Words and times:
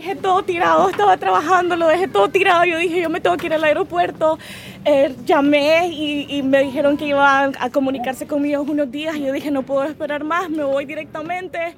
dejé 0.00 0.16
todo 0.16 0.42
tirado, 0.42 0.88
estaba 0.88 1.16
trabajando, 1.18 1.76
lo 1.76 1.86
dejé 1.86 2.08
todo 2.08 2.28
tirado. 2.28 2.64
Yo 2.64 2.78
dije, 2.78 3.02
yo 3.02 3.10
me 3.10 3.20
tengo 3.20 3.36
que 3.36 3.46
ir 3.46 3.54
al 3.54 3.64
aeropuerto. 3.64 4.38
Eh, 4.86 5.14
llamé 5.26 5.88
y, 5.88 6.42
me 6.42 6.64
dijeron 6.64 6.96
que 6.96 7.06
iban 7.06 7.52
a 7.60 7.70
comunicarse 7.70 8.26
conmigo 8.26 8.62
unos 8.62 8.90
días. 8.90 9.18
Yo 9.18 9.32
dije, 9.32 9.50
no 9.50 9.62
puedo 9.62 9.84
esperar 9.84 10.24
más, 10.24 10.48
me 10.48 10.64
voy 10.64 10.86
directamente. 10.86 11.76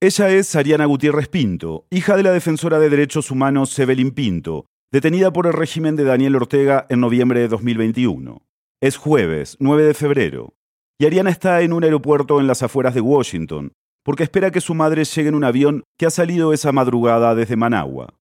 Ella 0.00 0.28
es 0.30 0.56
Ariana 0.56 0.86
Gutiérrez 0.86 1.28
Pinto, 1.28 1.86
hija 1.88 2.16
de 2.16 2.24
la 2.24 2.32
defensora 2.32 2.80
de 2.80 2.90
derechos 2.90 3.30
humanos 3.30 3.78
Evelyn 3.78 4.10
Pinto, 4.10 4.66
detenida 4.90 5.32
por 5.32 5.46
el 5.46 5.52
régimen 5.52 5.94
de 5.94 6.02
Daniel 6.02 6.34
Ortega 6.34 6.86
en 6.88 6.98
noviembre 6.98 7.38
de 7.38 7.46
2021. 7.46 8.42
Es 8.80 8.96
jueves, 8.96 9.56
9 9.60 9.84
de 9.84 9.94
febrero, 9.94 10.54
y 10.98 11.06
Ariana 11.06 11.30
está 11.30 11.60
en 11.60 11.72
un 11.72 11.84
aeropuerto 11.84 12.40
en 12.40 12.48
las 12.48 12.64
afueras 12.64 12.94
de 12.94 13.00
Washington, 13.00 13.72
porque 14.02 14.24
espera 14.24 14.50
que 14.50 14.60
su 14.60 14.74
madre 14.74 15.04
llegue 15.04 15.28
en 15.28 15.34
un 15.34 15.44
avión 15.44 15.82
que 15.98 16.06
ha 16.06 16.10
salido 16.10 16.52
esa 16.52 16.72
madrugada 16.72 17.34
desde 17.34 17.56
Managua. 17.56 18.14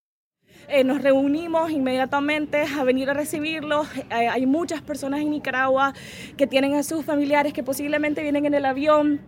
Eh, 0.68 0.86
nos 0.86 1.02
reunimos 1.02 1.70
inmediatamente 1.70 2.64
a 2.64 2.84
venir 2.86 3.10
a 3.10 3.14
recibirlos. 3.14 3.88
Eh, 4.10 4.28
hay 4.30 4.46
muchas 4.46 4.82
personas 4.82 5.20
en 5.20 5.32
Nicaragua 5.32 5.94
que 6.38 6.48
tienen 6.48 6.76
a 6.76 6.84
sus 6.84 7.04
familiares 7.04 7.52
que 7.52 7.62
posiblemente 7.62 8.22
vienen 8.22 8.46
en 8.46 8.54
el 8.54 8.66
avión 8.66 9.20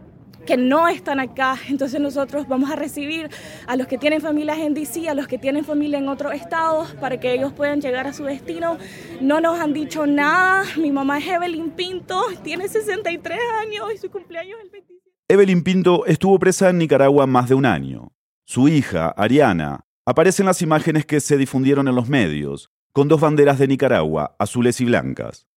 que 0.45 0.57
no 0.57 0.87
están 0.87 1.19
acá. 1.19 1.57
Entonces 1.69 1.99
nosotros 1.99 2.47
vamos 2.47 2.71
a 2.71 2.75
recibir 2.75 3.29
a 3.67 3.75
los 3.75 3.87
que 3.87 3.97
tienen 3.97 4.21
familias 4.21 4.57
en 4.59 4.73
DC, 4.73 5.09
a 5.09 5.13
los 5.13 5.27
que 5.27 5.37
tienen 5.37 5.65
familia 5.65 5.97
en 5.97 6.07
otros 6.07 6.33
estados, 6.33 6.93
para 6.95 7.19
que 7.19 7.33
ellos 7.33 7.53
puedan 7.53 7.81
llegar 7.81 8.07
a 8.07 8.13
su 8.13 8.23
destino. 8.23 8.77
No 9.21 9.41
nos 9.41 9.59
han 9.59 9.73
dicho 9.73 10.05
nada. 10.05 10.63
Mi 10.77 10.91
mamá 10.91 11.17
es 11.19 11.27
Evelyn 11.27 11.71
Pinto, 11.71 12.23
tiene 12.43 12.67
63 12.67 13.39
años 13.61 13.93
y 13.93 13.97
su 13.97 14.09
cumpleaños 14.09 14.59
es 14.59 14.65
el 14.65 14.69
27. 14.71 14.92
Evelyn 15.33 15.63
Pinto 15.63 16.05
estuvo 16.05 16.37
presa 16.37 16.69
en 16.69 16.77
Nicaragua 16.77 17.25
más 17.25 17.49
de 17.49 17.55
un 17.55 17.65
año. 17.65 18.11
Su 18.45 18.67
hija, 18.67 19.09
Ariana, 19.17 19.83
aparece 20.05 20.43
en 20.43 20.45
las 20.45 20.61
imágenes 20.61 21.07
que 21.07 21.19
se 21.19 21.37
difundieron 21.37 21.87
en 21.87 21.95
los 21.95 22.07
medios, 22.07 22.69
con 22.93 23.07
dos 23.07 23.19
banderas 23.19 23.57
de 23.57 23.67
Nicaragua, 23.67 24.35
azules 24.37 24.79
y 24.79 24.85
blancas. 24.85 25.47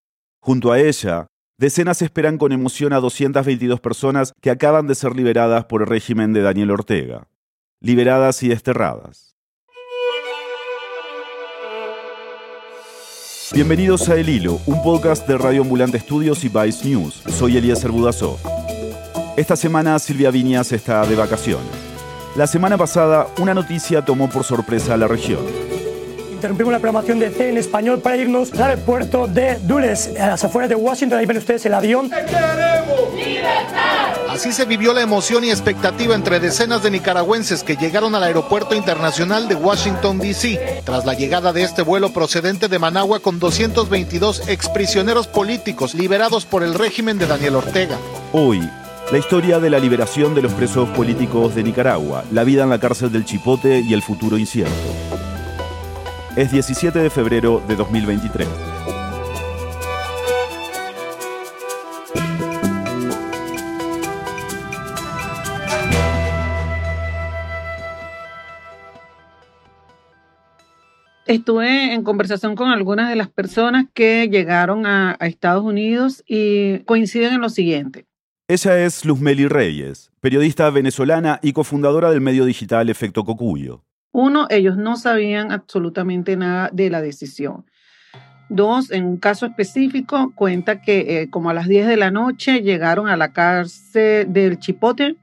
Junto 0.41 0.73
a 0.73 0.81
ella, 0.81 1.27
decenas 1.59 2.01
esperan 2.01 2.39
con 2.39 2.53
emoción 2.53 2.95
a 2.95 3.01
222 3.01 3.81
personas 3.81 4.33
que 4.41 4.49
acaban 4.49 4.87
de 4.87 4.95
ser 4.95 5.15
liberadas 5.15 5.67
por 5.67 5.83
el 5.83 5.89
régimen 5.89 6.33
de 6.33 6.41
Daniel 6.41 6.71
Ortega. 6.71 7.29
Liberadas 7.83 8.43
y 8.43 8.49
desterradas. 8.49 9.37
Bienvenidos 13.53 14.09
a 14.09 14.17
El 14.17 14.31
Hilo, 14.31 14.59
un 14.65 14.83
podcast 14.83 15.29
de 15.29 15.37
Radio 15.37 15.61
Ambulante 15.61 15.99
Estudios 15.99 16.45
y 16.45 16.49
Vice 16.49 16.89
News. 16.89 17.23
Soy 17.29 17.59
Elías 17.59 17.87
Budasov. 17.87 18.66
Esta 19.37 19.55
semana 19.55 19.99
Silvia 19.99 20.31
Viñas 20.31 20.73
está 20.73 21.05
de 21.05 21.15
vacaciones. 21.15 21.67
La 22.37 22.47
semana 22.47 22.79
pasada 22.79 23.27
una 23.39 23.53
noticia 23.53 24.03
tomó 24.03 24.31
por 24.31 24.45
sorpresa 24.45 24.95
a 24.95 24.97
la 24.97 25.09
región. 25.09 25.41
Interrumpimos 26.33 26.73
la 26.73 26.79
programación 26.79 27.19
de 27.19 27.31
C 27.31 27.51
en 27.51 27.59
español 27.59 28.01
para 28.01 28.17
irnos 28.17 28.51
al 28.55 28.63
aeropuerto 28.63 29.27
de 29.27 29.57
Dulles, 29.57 30.11
a 30.19 30.29
las 30.29 30.45
afueras 30.45 30.71
de 30.71 30.75
Washington. 30.75 31.19
Ahí 31.19 31.27
ven 31.27 31.37
ustedes 31.37 31.67
el 31.67 31.75
avión. 31.75 32.09
¡Queremos 32.09 33.15
libertad! 33.15 34.15
Así 34.31 34.53
se 34.53 34.65
vivió 34.65 34.95
la 34.95 35.03
emoción 35.03 35.45
y 35.45 35.51
expectativa 35.51 36.15
entre 36.15 36.41
decenas 36.41 36.83
de 36.83 36.91
nicaragüenses 36.91 37.63
que 37.63 37.77
llegaron 37.77 38.15
al 38.15 38.23
Aeropuerto 38.23 38.75
Internacional 38.75 39.49
de 39.49 39.55
Washington, 39.55 40.19
D.C., 40.19 40.83
tras 40.85 41.05
la 41.05 41.13
llegada 41.13 41.53
de 41.53 41.63
este 41.63 41.83
vuelo 41.83 42.11
procedente 42.11 42.69
de 42.69 42.79
Managua 42.79 43.21
con 43.21 43.39
222 43.39 44.49
exprisioneros 44.49 45.27
políticos 45.27 45.95
liberados 45.95 46.47
por 46.47 46.63
el 46.63 46.73
régimen 46.75 47.19
de 47.19 47.27
Daniel 47.27 47.57
Ortega. 47.57 47.97
Hoy, 48.33 48.61
la 49.13 49.19
historia 49.19 49.61
de 49.61 49.71
la 49.71 49.79
liberación 49.79 50.35
de 50.35 50.43
los 50.43 50.53
presos 50.53 50.89
políticos 50.89 51.55
de 51.55 51.63
Nicaragua, 51.63 52.25
la 52.33 52.43
vida 52.43 52.65
en 52.65 52.71
la 52.71 52.81
cárcel 52.81 53.13
del 53.13 53.25
Chipote 53.25 53.79
y 53.79 53.95
el 53.95 54.03
futuro 54.03 54.37
incierto. 54.37 54.75
Es 56.35 56.51
17 56.51 56.99
de 56.99 57.09
febrero 57.09 57.63
de 57.69 57.77
2023. 57.77 58.49
Estuve 71.27 71.93
en 71.93 72.03
conversación 72.03 72.57
con 72.57 72.71
algunas 72.71 73.09
de 73.09 73.17
las 73.17 73.29
personas 73.29 73.87
que 73.95 74.29
llegaron 74.29 74.85
a, 74.85 75.17
a 75.21 75.27
Estados 75.29 75.65
Unidos 75.65 76.25
y 76.27 76.81
coinciden 76.81 77.35
en 77.35 77.41
lo 77.41 77.49
siguiente. 77.51 78.07
Ella 78.49 78.79
es 78.85 79.05
Luzmeli 79.05 79.49
Reyes, 79.49 80.13
periodista 80.21 80.71
venezolana 80.71 81.41
y 81.43 81.53
cofundadora 81.53 82.13
del 82.13 82.21
medio 82.21 82.45
digital 82.45 82.89
Efecto 82.89 83.25
Cocuyo. 83.25 83.83
Uno, 84.13 84.47
ellos 84.51 84.77
no 84.77 84.95
sabían 84.95 85.51
absolutamente 85.51 86.37
nada 86.37 86.71
de 86.73 86.89
la 86.89 87.01
decisión. 87.01 87.67
Dos, 88.49 88.93
en 88.93 89.05
un 89.05 89.17
caso 89.17 89.47
específico, 89.47 90.33
cuenta 90.37 90.81
que 90.81 91.23
eh, 91.23 91.29
como 91.29 91.51
a 91.51 91.55
las 91.55 91.67
10 91.67 91.89
de 91.89 91.97
la 91.97 92.13
noche 92.13 92.61
llegaron 92.61 93.09
a 93.09 93.17
la 93.17 93.33
cárcel 93.33 94.33
del 94.33 94.61
Chipote, 94.61 95.17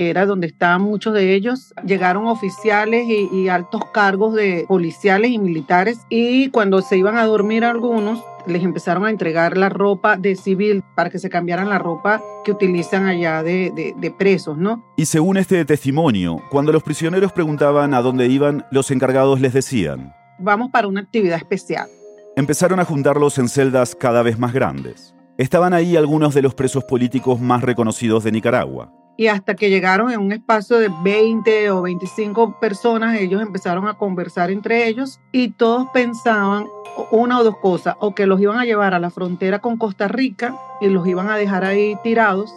que 0.00 0.08
era 0.08 0.24
donde 0.24 0.46
estaban 0.46 0.80
muchos 0.80 1.12
de 1.12 1.34
ellos. 1.34 1.74
Llegaron 1.84 2.26
oficiales 2.26 3.06
y, 3.06 3.28
y 3.36 3.50
altos 3.50 3.82
cargos 3.92 4.34
de 4.34 4.64
policiales 4.66 5.30
y 5.30 5.38
militares 5.38 6.06
y 6.08 6.48
cuando 6.48 6.80
se 6.80 6.96
iban 6.96 7.18
a 7.18 7.26
dormir 7.26 7.66
algunos, 7.66 8.24
les 8.46 8.62
empezaron 8.62 9.04
a 9.04 9.10
entregar 9.10 9.58
la 9.58 9.68
ropa 9.68 10.16
de 10.16 10.36
civil 10.36 10.82
para 10.94 11.10
que 11.10 11.18
se 11.18 11.28
cambiaran 11.28 11.68
la 11.68 11.78
ropa 11.78 12.22
que 12.46 12.50
utilizan 12.50 13.04
allá 13.04 13.42
de, 13.42 13.94
de, 13.94 14.10
presos, 14.10 14.56
¿no? 14.56 14.82
Y 14.96 15.04
según 15.04 15.36
este 15.36 15.66
testimonio, 15.66 16.40
cuando 16.48 16.72
los 16.72 16.82
prisioneros 16.82 17.32
preguntaban 17.32 17.92
a 17.92 18.00
dónde 18.00 18.26
iban, 18.26 18.64
los 18.70 18.90
encargados 18.90 19.38
les 19.42 19.52
decían, 19.52 20.14
vamos 20.38 20.70
para 20.70 20.88
una 20.88 21.02
actividad 21.02 21.36
especial. 21.36 21.90
Empezaron 22.36 22.80
a 22.80 22.86
juntarlos 22.86 23.36
en 23.36 23.50
celdas 23.50 23.94
cada 23.94 24.22
vez 24.22 24.38
más 24.38 24.54
grandes. 24.54 25.14
Estaban 25.36 25.74
ahí 25.74 25.98
algunos 25.98 26.32
de 26.32 26.40
los 26.40 26.54
presos 26.54 26.84
políticos 26.84 27.38
más 27.38 27.60
reconocidos 27.60 28.24
de 28.24 28.32
Nicaragua 28.32 28.94
y 29.20 29.28
hasta 29.28 29.54
que 29.54 29.68
llegaron 29.68 30.10
en 30.10 30.18
un 30.18 30.32
espacio 30.32 30.78
de 30.78 30.90
20 31.04 31.70
o 31.72 31.82
25 31.82 32.58
personas, 32.58 33.20
ellos 33.20 33.42
empezaron 33.42 33.86
a 33.86 33.92
conversar 33.92 34.50
entre 34.50 34.88
ellos 34.88 35.20
y 35.30 35.50
todos 35.50 35.88
pensaban 35.92 36.64
una 37.10 37.38
o 37.38 37.44
dos 37.44 37.58
cosas, 37.58 37.96
o 38.00 38.14
que 38.14 38.24
los 38.24 38.40
iban 38.40 38.58
a 38.58 38.64
llevar 38.64 38.94
a 38.94 38.98
la 38.98 39.10
frontera 39.10 39.58
con 39.58 39.76
Costa 39.76 40.08
Rica 40.08 40.56
y 40.80 40.88
los 40.88 41.06
iban 41.06 41.28
a 41.28 41.36
dejar 41.36 41.66
ahí 41.66 41.98
tirados 42.02 42.50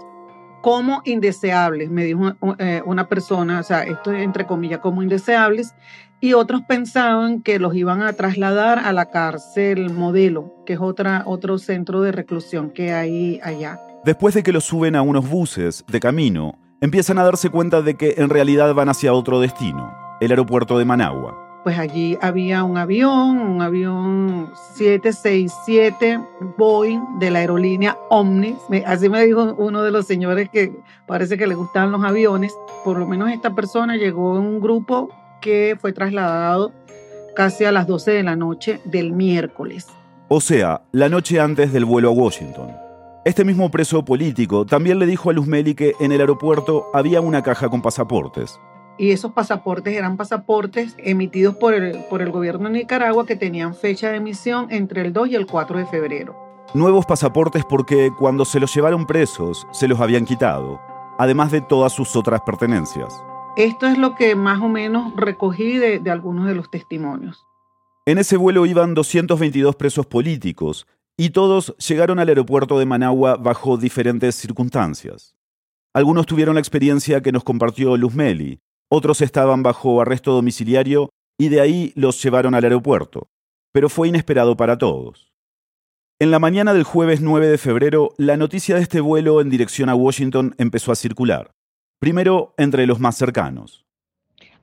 como 0.62 1.02
indeseables, 1.04 1.90
me 1.90 2.06
dijo 2.06 2.32
eh, 2.60 2.82
una 2.86 3.10
persona, 3.10 3.60
o 3.60 3.64
sea, 3.64 3.84
esto 3.84 4.14
entre 4.14 4.46
comillas, 4.46 4.80
como 4.80 5.04
indeseables, 5.04 5.76
y 6.22 6.32
otros 6.32 6.62
pensaban 6.62 7.42
que 7.42 7.60
los 7.60 7.76
iban 7.76 8.02
a 8.02 8.14
trasladar 8.14 8.80
a 8.80 8.94
la 8.94 9.08
cárcel 9.08 9.90
modelo, 9.90 10.64
que 10.66 10.72
es 10.72 10.80
otra, 10.80 11.24
otro 11.26 11.58
centro 11.58 12.00
de 12.00 12.14
reclusión 12.14 12.70
que 12.70 12.94
hay 12.94 13.42
allá. 13.44 13.82
Después 14.04 14.36
de 14.36 14.44
que 14.44 14.52
los 14.52 14.66
suben 14.66 14.98
a 14.98 15.02
unos 15.02 15.30
buses 15.30 15.86
de 15.88 16.02
camino, 16.02 16.56
empiezan 16.82 17.20
a 17.20 17.24
darse 17.24 17.50
cuenta 17.50 17.82
de 17.82 17.96
que 17.96 18.16
en 18.18 18.28
realidad 18.28 18.74
van 18.74 18.90
hacia 18.90 19.14
otro 19.14 19.40
destino, 19.40 19.94
el 20.20 20.32
aeropuerto 20.32 20.78
de 20.78 20.84
Managua. 20.84 21.62
Pues 21.64 21.80
allí 21.80 22.18
había 22.22 22.66
un 22.66 22.78
avión, 22.78 23.40
un 23.40 23.62
avión 23.62 24.52
767 24.76 26.20
Boeing 26.58 27.20
de 27.20 27.32
la 27.32 27.40
aerolínea 27.40 27.98
Omnis. 28.10 28.58
Así 28.86 29.08
me 29.08 29.26
dijo 29.26 29.56
uno 29.58 29.82
de 29.84 29.92
los 29.92 30.06
señores 30.06 30.50
que 30.50 30.74
parece 31.08 31.38
que 31.38 31.48
le 31.48 31.56
gustan 31.56 31.94
los 31.94 32.04
aviones. 32.04 32.54
Por 32.84 33.00
lo 33.00 33.08
menos 33.08 33.32
esta 33.32 33.56
persona 33.56 33.96
llegó 33.96 34.38
en 34.38 34.44
un 34.44 34.60
grupo 34.60 35.12
que 35.40 35.78
fue 35.80 35.94
trasladado 35.94 36.74
casi 37.38 37.64
a 37.64 37.72
las 37.72 37.88
12 37.88 38.12
de 38.12 38.24
la 38.24 38.36
noche 38.36 38.82
del 38.84 39.14
miércoles. 39.14 39.88
O 40.28 40.42
sea, 40.42 40.82
la 40.92 41.08
noche 41.08 41.40
antes 41.40 41.72
del 41.72 41.86
vuelo 41.86 42.10
a 42.10 42.12
Washington. 42.12 42.84
Este 43.26 43.46
mismo 43.46 43.72
preso 43.72 44.04
político 44.04 44.66
también 44.66 45.00
le 45.00 45.06
dijo 45.06 45.30
a 45.30 45.34
Luzmeli 45.34 45.76
que 45.76 45.94
en 46.02 46.12
el 46.12 46.20
aeropuerto 46.20 46.90
había 46.94 47.22
una 47.22 47.42
caja 47.42 47.70
con 47.70 47.82
pasaportes. 47.82 48.60
Y 48.98 49.12
esos 49.12 49.32
pasaportes 49.32 49.96
eran 49.96 50.18
pasaportes 50.18 50.94
emitidos 50.98 51.56
por 51.56 51.74
el, 51.74 52.04
por 52.10 52.22
el 52.22 52.32
gobierno 52.32 52.68
de 52.68 52.80
Nicaragua 52.80 53.26
que 53.26 53.38
tenían 53.38 53.76
fecha 53.76 54.10
de 54.10 54.18
emisión 54.18 54.68
entre 54.72 55.04
el 55.04 55.14
2 55.14 55.30
y 55.30 55.36
el 55.36 55.46
4 55.46 55.80
de 55.80 55.86
febrero. 55.86 56.36
Nuevos 56.74 57.06
pasaportes 57.06 57.64
porque 57.64 58.12
cuando 58.20 58.44
se 58.44 58.60
los 58.60 58.76
llevaron 58.76 59.06
presos 59.06 59.66
se 59.72 59.88
los 59.88 60.02
habían 60.02 60.26
quitado, 60.26 60.82
además 61.18 61.50
de 61.54 61.62
todas 61.62 61.94
sus 61.94 62.18
otras 62.18 62.42
pertenencias. 62.42 63.24
Esto 63.56 63.88
es 63.88 63.98
lo 63.98 64.16
que 64.16 64.36
más 64.36 64.62
o 64.62 64.68
menos 64.68 65.14
recogí 65.16 65.78
de, 65.78 66.00
de 66.00 66.12
algunos 66.12 66.46
de 66.46 66.56
los 66.56 66.70
testimonios. 66.70 67.46
En 68.06 68.18
ese 68.18 68.36
vuelo 68.36 68.66
iban 68.66 68.94
222 68.96 69.78
presos 69.78 70.06
políticos 70.08 70.86
y 71.18 71.30
todos 71.30 71.76
llegaron 71.78 72.20
al 72.20 72.30
aeropuerto 72.30 72.80
de 72.80 72.86
Managua 72.86 73.36
bajo 73.36 73.78
diferentes 73.78 74.36
circunstancias. 74.36 75.36
Algunos 75.94 76.26
tuvieron 76.26 76.56
la 76.56 76.62
experiencia 76.62 77.22
que 77.22 77.32
nos 77.32 77.44
compartió 77.44 77.96
Luz 77.98 78.16
Meli, 78.16 78.60
otros 78.90 79.22
estaban 79.22 79.64
bajo 79.64 80.02
arresto 80.02 80.34
domiciliario 80.34 81.10
y 81.38 81.50
de 81.50 81.62
ahí 81.62 81.94
los 81.96 82.22
llevaron 82.22 82.56
al 82.56 82.64
aeropuerto, 82.64 83.30
pero 83.72 83.90
fue 83.90 84.08
inesperado 84.08 84.56
para 84.58 84.78
todos. 84.78 85.34
En 86.20 86.32
la 86.32 86.40
mañana 86.40 86.74
del 86.74 86.84
jueves 86.84 87.22
9 87.22 87.48
de 87.48 87.58
febrero, 87.58 88.14
la 88.18 88.38
noticia 88.38 88.76
de 88.76 88.82
este 88.82 89.02
vuelo 89.02 89.42
en 89.42 89.50
dirección 89.50 89.90
a 89.90 89.96
Washington 89.96 90.56
empezó 90.58 90.92
a 90.92 90.96
circular, 90.96 91.52
primero 92.00 92.54
entre 92.58 92.88
los 92.88 93.00
más 93.00 93.18
cercanos. 93.18 93.83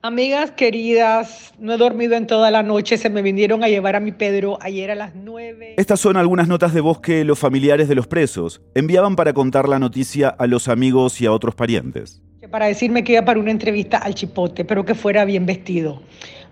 Amigas 0.03 0.49
queridas, 0.49 1.53
no 1.59 1.73
he 1.73 1.77
dormido 1.77 2.15
en 2.15 2.25
toda 2.25 2.49
la 2.49 2.63
noche, 2.63 2.97
se 2.97 3.11
me 3.11 3.21
vinieron 3.21 3.63
a 3.63 3.67
llevar 3.67 3.95
a 3.95 3.99
mi 3.99 4.11
Pedro 4.11 4.57
ayer 4.59 4.89
a 4.89 4.95
las 4.95 5.13
9. 5.13 5.75
Estas 5.77 5.99
son 5.99 6.17
algunas 6.17 6.47
notas 6.47 6.73
de 6.73 6.81
voz 6.81 7.01
que 7.01 7.23
los 7.23 7.37
familiares 7.37 7.87
de 7.87 7.93
los 7.93 8.07
presos 8.07 8.61
enviaban 8.73 9.15
para 9.15 9.33
contar 9.33 9.69
la 9.69 9.77
noticia 9.77 10.29
a 10.29 10.47
los 10.47 10.69
amigos 10.69 11.21
y 11.21 11.27
a 11.27 11.31
otros 11.31 11.53
parientes. 11.53 12.19
Para 12.49 12.65
decirme 12.65 13.03
que 13.03 13.13
iba 13.13 13.23
para 13.23 13.39
una 13.39 13.51
entrevista 13.51 13.99
al 13.99 14.15
chipote, 14.15 14.65
pero 14.65 14.83
que 14.85 14.95
fuera 14.95 15.23
bien 15.23 15.45
vestido. 15.45 16.01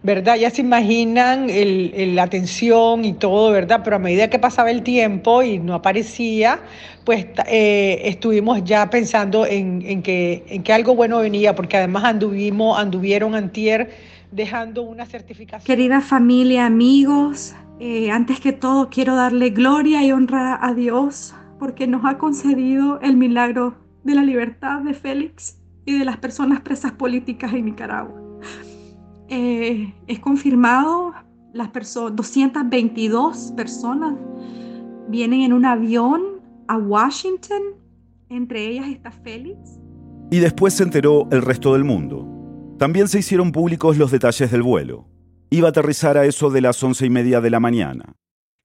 ¿Verdad? 0.04 0.36
Ya 0.38 0.50
se 0.50 0.62
imaginan 0.62 1.48
la 2.16 2.24
atención 2.24 3.06
y 3.06 3.13
todo, 3.13 3.51
¿verdad? 3.51 3.81
Pero 3.84 3.98
a 3.98 4.00
medida 4.00 4.30
que 4.30 4.40
pasaba 4.40 4.72
el 4.72 4.84
tiempo 4.84 5.44
y 5.44 5.60
no 5.60 5.74
aparecía, 5.74 6.60
pues 7.04 7.25
eh, 7.48 8.01
estuvimos 8.06 8.63
ya 8.63 8.90
pensando 8.90 9.46
en, 9.46 10.01
que, 10.01 10.44
en 10.48 10.63
que 10.63 10.74
algo 10.74 10.96
bueno 10.96 11.19
venía, 11.19 11.56
porque 11.56 11.78
además 11.78 12.04
anduvimos, 12.06 12.80
anduvieron 12.80 13.36
antier 13.36 13.92
dejando 14.31 14.84
una 14.84 15.06
certificación. 15.06 15.66
Querida 15.66 16.01
familia, 16.01 16.66
amigos, 16.66 17.56
eh, 17.80 18.12
antes 18.12 18.40
que 18.40 18.54
todo 18.54 18.90
quiero 18.90 19.16
darle 19.16 19.50
gloria 19.50 20.04
y 20.04 20.12
honra 20.12 20.60
a 20.62 20.74
Dios 20.74 21.34
porque 21.60 21.88
nos 21.88 22.06
ha 22.06 22.18
concedido 22.18 23.00
el 23.01 23.18
milagro 23.18 23.75
de 24.04 24.16
la 24.16 24.24
libertad 24.24 24.81
de 24.81 24.94
Félix 24.94 25.57
y 25.86 25.98
de 25.98 26.06
las 26.06 26.18
personas 26.18 26.62
presas 26.62 26.94
políticas 26.94 27.54
en 27.54 27.66
Nicaragua. 27.66 28.28
Eh, 29.29 29.93
es 30.07 30.19
confirmado, 30.19 31.13
las 31.53 31.69
personas, 31.69 32.15
222 32.15 33.53
personas 33.55 34.15
vienen 35.07 35.41
en 35.41 35.53
un 35.53 35.65
avión 35.65 36.41
a 36.67 36.77
Washington, 36.77 37.61
entre 38.29 38.65
ellas 38.65 38.87
está 38.89 39.11
Félix. 39.11 39.79
Y 40.31 40.39
después 40.39 40.73
se 40.73 40.83
enteró 40.83 41.27
el 41.31 41.43
resto 41.43 41.73
del 41.73 41.83
mundo. 41.83 42.27
También 42.79 43.07
se 43.07 43.19
hicieron 43.19 43.51
públicos 43.51 43.97
los 43.97 44.09
detalles 44.09 44.49
del 44.49 44.63
vuelo. 44.63 45.07
Iba 45.51 45.67
a 45.67 45.71
aterrizar 45.71 46.17
a 46.17 46.25
eso 46.25 46.49
de 46.49 46.61
las 46.61 46.81
once 46.83 47.05
y 47.05 47.09
media 47.11 47.39
de 47.39 47.51
la 47.51 47.59
mañana. 47.59 48.15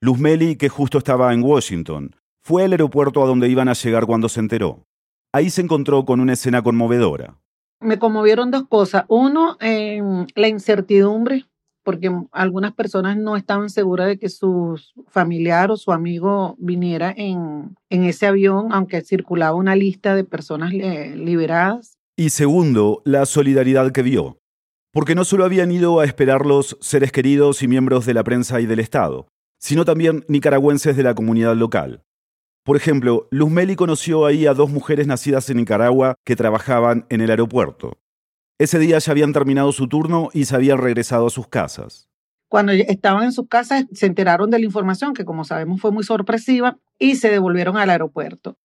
Luz 0.01 0.19
Meli, 0.19 0.55
que 0.55 0.69
justo 0.69 0.97
estaba 0.97 1.31
en 1.33 1.43
Washington, 1.43 2.15
fue 2.43 2.63
al 2.63 2.71
aeropuerto 2.71 3.23
a 3.23 3.27
donde 3.27 3.49
iban 3.49 3.69
a 3.69 3.73
llegar 3.73 4.05
cuando 4.07 4.29
se 4.29 4.39
enteró. 4.39 4.83
Ahí 5.31 5.51
se 5.51 5.61
encontró 5.61 6.05
con 6.05 6.19
una 6.19 6.33
escena 6.33 6.63
conmovedora 6.63 7.37
me 7.79 7.99
conmovieron 7.99 8.51
dos 8.51 8.67
cosas. 8.67 9.05
Uno, 9.07 9.57
la 9.59 10.47
incertidumbre, 10.47 11.45
porque 11.83 12.11
algunas 12.31 12.73
personas 12.73 13.17
no 13.17 13.37
estaban 13.37 13.69
seguras 13.69 14.07
de 14.07 14.17
que 14.17 14.29
su 14.29 14.79
familiar 15.07 15.71
o 15.71 15.77
su 15.77 15.91
amigo 15.91 16.55
viniera 16.57 17.13
en, 17.15 17.75
en 17.89 18.03
ese 18.05 18.25
avión, 18.25 18.73
aunque 18.73 19.01
circulaba 19.01 19.55
una 19.55 19.75
lista 19.75 20.15
de 20.15 20.23
personas 20.23 20.73
liberadas. 20.73 21.97
Y 22.17 22.29
segundo, 22.29 23.01
la 23.05 23.25
solidaridad 23.25 23.91
que 23.91 24.01
vio. 24.01 24.39
Porque 24.91 25.15
no 25.15 25.25
solo 25.25 25.43
habían 25.43 25.71
ido 25.71 25.99
a 25.99 26.05
esperar 26.05 26.45
los 26.45 26.77
seres 26.79 27.11
queridos 27.11 27.61
y 27.61 27.67
miembros 27.67 28.05
de 28.05 28.13
la 28.13 28.23
prensa 28.23 28.61
y 28.61 28.65
del 28.65 28.79
Estado, 28.79 29.27
sino 29.59 29.83
también 29.83 30.23
nicaragüenses 30.29 30.95
de 30.95 31.03
la 31.03 31.13
comunidad 31.13 31.55
local. 31.55 32.01
Por 32.65 32.77
ejemplo, 32.77 33.27
Luz 33.29 33.51
Meli 33.51 33.75
conoció 33.75 34.25
ahí 34.25 34.47
a 34.47 34.55
dos 34.55 34.71
mujeres 34.71 35.05
nacidas 35.05 35.47
en 35.51 35.57
Nicaragua 35.57 36.15
que 36.25 36.35
trabajaban 36.35 37.05
en 37.09 37.21
el 37.21 37.29
aeropuerto. 37.29 37.99
Ese 38.57 38.79
día 38.79 38.97
ya 38.97 39.11
habían 39.11 39.33
terminado 39.33 39.71
su 39.71 39.87
turno 39.87 40.29
y 40.33 40.45
se 40.45 40.55
habían 40.55 40.79
regresado 40.79 41.27
a 41.27 41.29
sus 41.29 41.47
casas. 41.47 42.09
Cuando 42.49 42.71
estaban 42.71 43.25
en 43.25 43.33
sus 43.33 43.47
casas 43.47 43.85
se 43.93 44.07
enteraron 44.07 44.49
de 44.49 44.57
la 44.57 44.65
información, 44.65 45.13
que 45.13 45.25
como 45.25 45.43
sabemos 45.43 45.79
fue 45.79 45.91
muy 45.91 46.03
sorpresiva, 46.03 46.79
y 46.97 47.17
se 47.17 47.29
devolvieron 47.29 47.77
al 47.77 47.91
aeropuerto. 47.91 48.57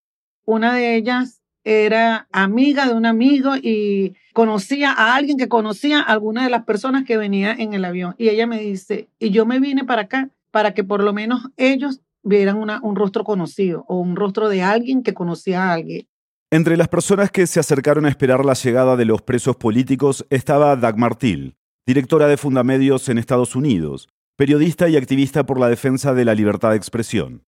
Una 0.47 0.73
de 0.73 0.97
ellas 0.97 1.43
era 1.62 2.26
amiga 2.32 2.87
de 2.87 2.94
un 2.94 3.05
amigo 3.05 3.52
y 3.56 4.14
conocía 4.32 4.93
a 4.93 5.14
alguien 5.14 5.37
que 5.37 5.50
conocía 5.50 6.00
a 6.00 6.05
alguna 6.05 6.44
de 6.44 6.50
las 6.50 6.64
personas 6.64 7.05
que 7.05 7.19
venía 7.19 7.52
en 7.52 7.75
el 7.75 7.85
avión. 7.85 8.14
Y 8.17 8.31
ella 8.31 8.47
me 8.47 8.61
dice, 8.61 9.11
y 9.19 9.29
yo 9.29 9.44
me 9.44 9.61
vine 9.61 9.85
para 9.85 10.02
acá 10.02 10.31
para 10.50 10.73
que 10.73 10.85
por 10.85 11.02
lo 11.02 11.12
menos 11.12 11.50
ellos 11.58 12.00
vieran 12.23 12.57
un 12.83 12.97
rostro 12.97 13.25
conocido 13.25 13.85
o 13.89 13.99
un 13.99 14.17
rostro 14.17 14.49
de 14.49 14.63
alguien 14.63 15.03
que 15.03 15.15
conocía 15.15 15.65
a 15.65 15.73
alguien. 15.73 16.09
Entre 16.51 16.77
las 16.77 16.89
personas 16.89 17.31
que 17.31 17.47
se 17.47 17.61
acercaron 17.61 18.07
a 18.07 18.09
esperar 18.09 18.45
la 18.45 18.55
llegada 18.55 18.97
de 18.97 19.05
los 19.05 19.23
presos 19.23 19.57
políticos 19.57 20.27
estaba 20.31 20.75
Dagmar 20.77 21.15
Till, 21.15 21.57
directora 21.87 22.27
de 22.27 22.37
Fundamedios 22.37 23.09
en 23.09 23.19
Estados 23.19 23.55
Unidos, 23.55 24.09
periodista 24.37 24.89
y 24.89 24.97
activista 24.97 25.45
por 25.45 25.61
la 25.61 25.69
defensa 25.69 26.13
de 26.13 26.25
la 26.25 26.35
libertad 26.35 26.71
de 26.71 26.77
expresión. 26.77 27.45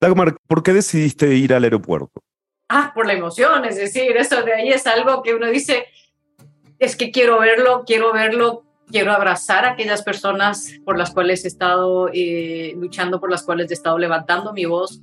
Dagmar, 0.00 0.36
¿por 0.46 0.62
qué 0.62 0.72
decidiste 0.72 1.34
ir 1.34 1.54
al 1.54 1.64
aeropuerto? 1.64 2.22
Ah, 2.68 2.92
por 2.94 3.06
la 3.06 3.14
emoción, 3.14 3.64
es 3.64 3.76
decir, 3.76 4.16
eso 4.16 4.42
de 4.42 4.52
ahí 4.52 4.68
es 4.68 4.86
algo 4.86 5.22
que 5.22 5.34
uno 5.34 5.46
dice, 5.48 5.86
es 6.78 6.96
que 6.96 7.10
quiero 7.10 7.40
verlo, 7.40 7.84
quiero 7.86 8.12
verlo, 8.12 8.65
quiero 8.90 9.12
abrazar 9.12 9.64
a 9.64 9.70
aquellas 9.72 10.02
personas 10.02 10.72
por 10.84 10.96
las 10.96 11.10
cuales 11.10 11.44
he 11.44 11.48
estado 11.48 12.08
eh, 12.12 12.74
luchando, 12.76 13.20
por 13.20 13.30
las 13.30 13.42
cuales 13.42 13.70
he 13.70 13.74
estado 13.74 13.98
levantando 13.98 14.52
mi 14.52 14.64
voz, 14.64 15.00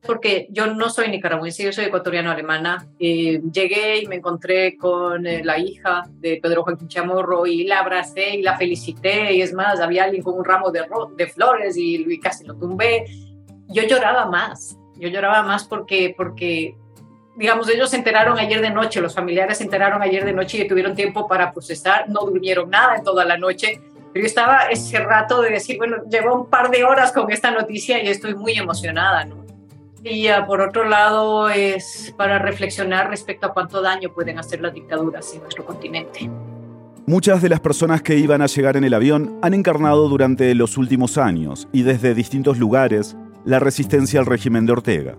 porque 0.00 0.46
yo 0.50 0.72
no 0.74 0.90
soy 0.90 1.08
nicaragüense, 1.08 1.64
yo 1.64 1.72
soy 1.72 1.86
ecuatoriano-alemana. 1.86 2.88
Eh, 3.00 3.40
llegué 3.52 3.98
y 4.00 4.06
me 4.06 4.16
encontré 4.16 4.76
con 4.76 5.26
eh, 5.26 5.42
la 5.44 5.58
hija 5.58 6.04
de 6.12 6.38
Pedro 6.40 6.62
Joaquín 6.62 6.88
Chamorro 6.88 7.46
y 7.46 7.64
la 7.64 7.80
abracé 7.80 8.36
y 8.36 8.42
la 8.42 8.56
felicité, 8.56 9.34
y 9.34 9.42
es 9.42 9.52
más, 9.52 9.80
había 9.80 10.04
alguien 10.04 10.22
con 10.22 10.34
un 10.34 10.44
ramo 10.44 10.70
de, 10.70 10.84
de 11.16 11.26
flores 11.26 11.76
y, 11.76 11.96
y 11.96 12.20
casi 12.20 12.44
lo 12.44 12.54
tumbé. 12.54 13.04
Yo 13.68 13.82
lloraba 13.82 14.26
más, 14.26 14.78
yo 14.96 15.08
lloraba 15.08 15.42
más 15.42 15.64
porque, 15.64 16.14
porque 16.16 16.76
digamos, 17.38 17.68
ellos 17.68 17.88
se 17.88 17.96
enteraron 17.96 18.36
ayer 18.36 18.60
de 18.60 18.70
noche, 18.70 19.00
los 19.00 19.14
familiares 19.14 19.58
se 19.58 19.64
enteraron 19.64 20.02
ayer 20.02 20.24
de 20.24 20.32
noche 20.32 20.58
y 20.58 20.66
tuvieron 20.66 20.96
tiempo 20.96 21.28
para 21.28 21.52
procesar, 21.52 22.08
no 22.08 22.22
durmieron 22.22 22.68
nada 22.68 22.96
en 22.96 23.04
toda 23.04 23.24
la 23.24 23.38
noche, 23.38 23.80
pero 24.12 24.24
yo 24.24 24.26
estaba 24.26 24.62
ese 24.70 24.98
rato 24.98 25.40
de 25.40 25.50
decir, 25.50 25.78
bueno, 25.78 25.98
llevo 26.10 26.34
un 26.34 26.46
par 26.50 26.68
de 26.70 26.82
horas 26.82 27.12
con 27.12 27.30
esta 27.30 27.52
noticia 27.52 28.02
y 28.02 28.08
estoy 28.08 28.34
muy 28.34 28.54
emocionada, 28.54 29.24
¿no? 29.24 29.46
Y 30.02 30.26
por 30.46 30.60
otro 30.60 30.84
lado 30.84 31.48
es 31.48 32.12
para 32.16 32.38
reflexionar 32.38 33.08
respecto 33.08 33.46
a 33.46 33.52
cuánto 33.52 33.82
daño 33.82 34.12
pueden 34.12 34.38
hacer 34.38 34.60
las 34.60 34.74
dictaduras 34.74 35.32
en 35.34 35.42
nuestro 35.42 35.64
continente. 35.64 36.30
Muchas 37.06 37.40
de 37.40 37.48
las 37.48 37.60
personas 37.60 38.02
que 38.02 38.16
iban 38.16 38.42
a 38.42 38.46
llegar 38.46 38.76
en 38.76 38.84
el 38.84 38.94
avión 38.94 39.38
han 39.42 39.54
encarnado 39.54 40.08
durante 40.08 40.54
los 40.54 40.76
últimos 40.76 41.18
años 41.18 41.68
y 41.72 41.82
desde 41.82 42.14
distintos 42.14 42.58
lugares 42.58 43.16
la 43.44 43.58
resistencia 43.60 44.20
al 44.20 44.26
régimen 44.26 44.66
de 44.66 44.72
Ortega. 44.72 45.16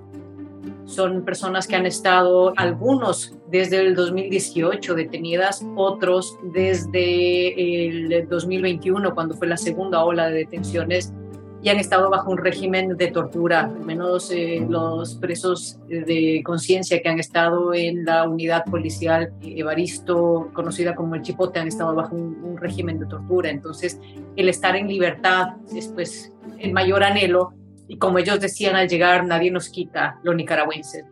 Son 0.89 1.23
personas 1.23 1.67
que 1.67 1.75
han 1.75 1.85
estado, 1.85 2.51
algunos 2.57 3.37
desde 3.51 3.79
el 3.79 3.93
2018 3.93 4.95
detenidas, 4.95 5.63
otros 5.75 6.35
desde 6.41 7.85
el 7.85 8.27
2021, 8.27 9.13
cuando 9.13 9.35
fue 9.35 9.45
la 9.45 9.57
segunda 9.57 10.03
ola 10.03 10.29
de 10.29 10.39
detenciones, 10.39 11.13
y 11.61 11.69
han 11.69 11.77
estado 11.77 12.09
bajo 12.09 12.31
un 12.31 12.39
régimen 12.39 12.97
de 12.97 13.11
tortura, 13.11 13.65
al 13.65 13.85
menos 13.85 14.31
eh, 14.31 14.65
los 14.67 15.13
presos 15.17 15.77
de 15.87 16.41
conciencia 16.43 16.99
que 17.03 17.09
han 17.09 17.19
estado 17.19 17.71
en 17.75 18.03
la 18.03 18.27
unidad 18.27 18.65
policial 18.65 19.31
Evaristo, 19.41 20.49
conocida 20.53 20.95
como 20.95 21.13
el 21.13 21.21
Chipote, 21.21 21.59
han 21.59 21.67
estado 21.67 21.93
bajo 21.93 22.15
un, 22.15 22.43
un 22.43 22.57
régimen 22.57 22.97
de 22.97 23.05
tortura. 23.05 23.51
Entonces, 23.51 23.99
el 24.35 24.49
estar 24.49 24.75
en 24.75 24.87
libertad 24.87 25.49
es 25.71 25.89
pues 25.89 26.33
el 26.57 26.71
mayor 26.73 27.03
anhelo 27.03 27.53
y 27.89 27.97
como 27.97 28.19
ellos 28.19 28.39
decían 28.39 28.75
al 28.75 28.87
llegar, 28.87 29.25
nadie 29.25 29.49
nos 29.49 29.67
quita 29.67 30.19
los 30.21 30.35
nicaragüenses. 30.35 31.05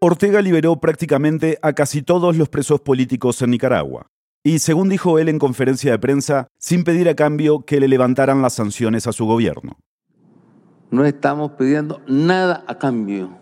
Ortega 0.00 0.40
liberó 0.40 0.76
prácticamente 0.76 1.58
a 1.60 1.72
casi 1.72 2.02
todos 2.02 2.36
los 2.36 2.48
presos 2.48 2.80
políticos 2.80 3.42
en 3.42 3.50
Nicaragua. 3.50 4.06
Y 4.44 4.60
según 4.60 4.88
dijo 4.88 5.18
él 5.18 5.28
en 5.28 5.40
conferencia 5.40 5.90
de 5.90 5.98
prensa, 5.98 6.46
sin 6.56 6.84
pedir 6.84 7.08
a 7.08 7.16
cambio 7.16 7.64
que 7.64 7.80
le 7.80 7.88
levantaran 7.88 8.40
las 8.42 8.52
sanciones 8.54 9.08
a 9.08 9.12
su 9.12 9.26
gobierno. 9.26 9.76
No 10.92 11.04
estamos 11.04 11.50
pidiendo 11.58 12.00
nada 12.06 12.62
a 12.68 12.78
cambio. 12.78 13.36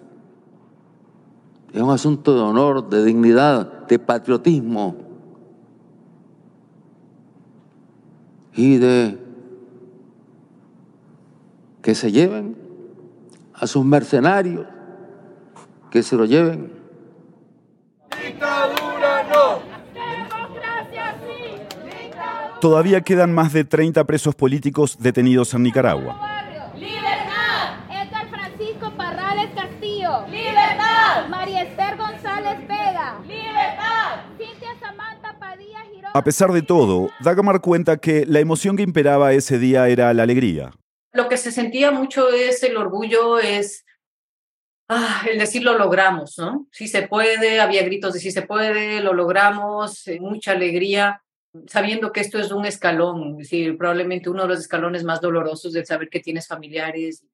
Es 1.75 1.83
un 1.83 1.91
asunto 1.91 2.35
de 2.35 2.41
honor, 2.41 2.89
de 2.89 3.05
dignidad, 3.05 3.87
de 3.87 3.99
patriotismo 3.99 4.97
y 8.55 8.79
de 8.79 9.24
que 11.85 11.95
se 11.95 12.11
lleven 12.11 12.57
a 13.53 13.67
sus 13.67 13.85
mercenarios, 13.85 14.67
que 15.91 16.03
se 16.03 16.17
lo 16.17 16.25
lleven. 16.25 16.73
Todavía 22.59 23.03
quedan 23.03 23.35
más 23.35 23.53
de 23.53 23.65
30 23.65 24.03
presos 24.05 24.35
políticos 24.35 24.97
detenidos 24.99 25.53
en 25.53 25.65
Nicaragua. 25.65 26.19
¡Libertad! 26.75 27.85
Edgar 27.91 28.31
Francisco 28.31 28.91
Parrales 28.97 29.51
Castillo. 29.55 30.27
¡Libertad! 30.31 31.29
María 31.29 31.65
Esther 31.65 31.99
González 31.99 32.61
Vega. 32.67 33.19
¡Libertad! 33.27 34.25
Cintia 34.39 34.71
Samantha 34.81 35.39
Padilla 35.39 35.81
Girón. 35.93 36.11
A 36.15 36.25
pesar 36.25 36.51
de 36.51 36.63
todo, 36.63 37.11
Dagmar 37.21 37.61
cuenta 37.61 37.99
que 37.99 38.25
la 38.25 38.41
emoción 38.41 38.75
que 38.75 38.83
imperaba 38.83 39.35
ese 39.35 39.59
día 39.59 39.87
era 39.89 40.15
la 40.15 40.23
alegría 40.23 40.73
lo 41.15 41.29
que 41.29 41.37
se 41.37 41.53
sentía 41.53 41.91
mucho 41.93 42.29
es 42.29 42.63
el 42.65 42.77
orgullo, 42.77 43.39
es 43.39 43.87
ah, 44.89 45.25
el 45.31 45.39
decir 45.39 45.63
lo 45.63 45.79
logramos, 45.79 46.37
¿no? 46.39 46.67
Sí 46.73 46.89
se 46.89 47.07
puede, 47.07 47.61
había 47.61 47.85
gritos 47.85 48.13
de 48.13 48.21
sí 48.21 48.33
se 48.33 48.43
puede, 48.43 49.01
lo 49.01 49.15
logramos, 49.15 50.07
eh, 50.09 50.19
mucha 50.21 50.53
alegría, 50.53 51.23
sabiendo 51.69 52.13
que 52.13 52.21
esto 52.21 52.41
es 52.41 52.51
un 52.51 52.67
escalón, 52.67 53.33
es 53.41 53.49
decir, 53.49 53.79
probablemente 53.79 54.29
uno 54.29 54.43
de 54.43 54.49
los 54.49 54.59
escalones 54.59 55.05
más 55.05 55.21
dolorosos 55.21 55.73
del 55.73 55.87
saber 55.87 56.09
que 56.09 56.19
tienes 56.19 56.49
familiares. 56.49 57.25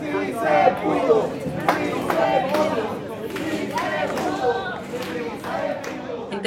Sí 0.00 0.06
se 0.32 0.74
pudo, 0.82 1.30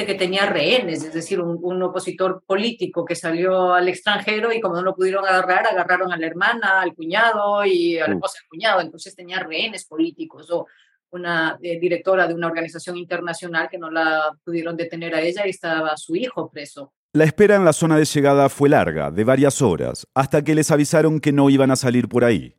que 0.04 0.14
tenía 0.14 0.46
rehenes, 0.46 1.04
es 1.04 1.14
decir, 1.14 1.40
un, 1.40 1.82
opositor 1.82 2.42
político 2.44 3.04
que 3.04 3.14
salió 3.14 3.72
al 3.72 3.88
extranjero 3.88 4.52
y 4.52 4.60
como 4.60 4.74
no 4.74 4.82
lo 4.82 4.94
pudieron 4.94 5.24
agarrar, 5.24 5.66
agarraron 5.66 6.12
a 6.12 6.16
la 6.16 6.26
hermana, 6.26 6.80
al 6.80 6.94
cuñado 6.94 7.64
y 7.64 7.98
a 7.98 8.08
la 8.08 8.14
esposa 8.14 8.38
del 8.40 8.48
cuñado, 8.48 8.80
entonces 8.80 9.14
tenía 9.14 9.38
rehenes 9.38 9.86
políticos 9.86 10.50
o 10.50 10.66
una 11.10 11.58
eh, 11.62 11.78
directora 11.78 12.26
de 12.26 12.34
una 12.34 12.48
organización 12.48 12.96
internacional 12.96 13.68
que 13.70 13.78
no 13.78 13.90
la 13.90 14.36
pudieron 14.44 14.76
detener 14.76 15.14
a 15.14 15.20
ella 15.20 15.46
y 15.46 15.50
estaba 15.50 15.96
su 15.96 16.16
hijo 16.16 16.50
preso. 16.50 16.92
La 17.12 17.24
espera 17.24 17.56
en 17.56 17.64
la 17.64 17.72
zona 17.72 17.96
de 17.96 18.04
llegada 18.04 18.48
fue 18.48 18.68
larga, 18.68 19.10
de 19.10 19.24
varias 19.24 19.62
horas, 19.62 20.06
hasta 20.14 20.42
que 20.42 20.54
les 20.54 20.70
avisaron 20.70 21.20
que 21.20 21.32
no 21.32 21.48
iban 21.48 21.70
a 21.70 21.76
salir 21.76 22.08
por 22.08 22.24
ahí. 22.24 22.56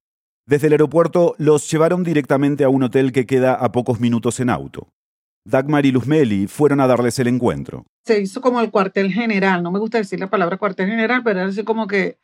Desde 0.47 0.67
el 0.67 0.73
aeropuerto 0.73 1.35
los 1.37 1.69
llevaron 1.69 2.03
directamente 2.03 2.63
a 2.63 2.69
un 2.69 2.83
hotel 2.83 3.11
que 3.11 3.25
queda 3.25 3.53
a 3.53 3.71
pocos 3.71 3.99
minutos 3.99 4.39
en 4.39 4.49
auto. 4.49 4.87
Dagmar 5.47 5.85
y 5.85 5.91
Luzmeli 5.91 6.47
fueron 6.47 6.81
a 6.81 6.87
darles 6.87 7.17
el 7.19 7.27
encuentro. 7.27 7.85
Se 8.03 8.19
hizo 8.19 8.41
como 8.41 8.59
el 8.59 8.69
cuartel 8.69 9.13
general, 9.13 9.63
no 9.63 9.71
me 9.71 9.79
gusta 9.79 9.97
decir 9.97 10.19
la 10.19 10.29
palabra 10.29 10.57
cuartel 10.57 10.89
general, 10.89 11.21
pero 11.23 11.45
es 11.45 11.63
como 11.63 11.87
que 11.87 12.17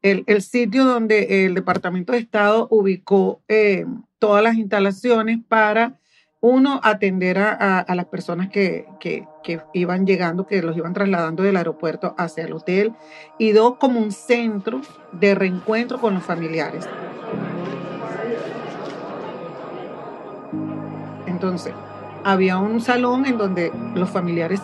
el, 0.00 0.24
sitio 0.42 0.86
donde 0.86 1.44
el 1.44 1.54
Departamento 1.54 2.12
de 2.12 2.18
Estado 2.18 2.68
ubicó 2.70 3.42
eh, 3.48 3.84
todas 4.18 4.42
las 4.42 4.54
instalaciones 4.56 5.40
para, 5.46 5.98
uno, 6.40 6.80
atender 6.82 7.36
a, 7.38 7.84
las 7.94 8.06
personas 8.06 8.48
que, 8.48 8.86
que, 8.98 9.26
iban 9.74 10.06
llegando, 10.06 10.46
que 10.46 10.62
los 10.62 10.74
iban 10.74 10.94
trasladando 10.94 11.42
del 11.42 11.56
aeropuerto 11.56 12.14
hacia 12.16 12.44
el 12.44 12.54
hotel, 12.54 12.94
y 13.38 13.52
dos, 13.52 13.76
como 13.76 14.00
un 14.00 14.10
centro 14.10 14.80
de 15.12 15.34
reencuentro 15.34 16.00
con 16.00 16.14
los 16.14 16.22
familiares. 16.22 16.88
Entonces, 21.26 21.74
había 22.24 22.58
un 22.58 22.80
salón 22.80 23.26
en 23.26 23.38
donde 23.38 23.72
los 23.94 24.10
familiares 24.10 24.60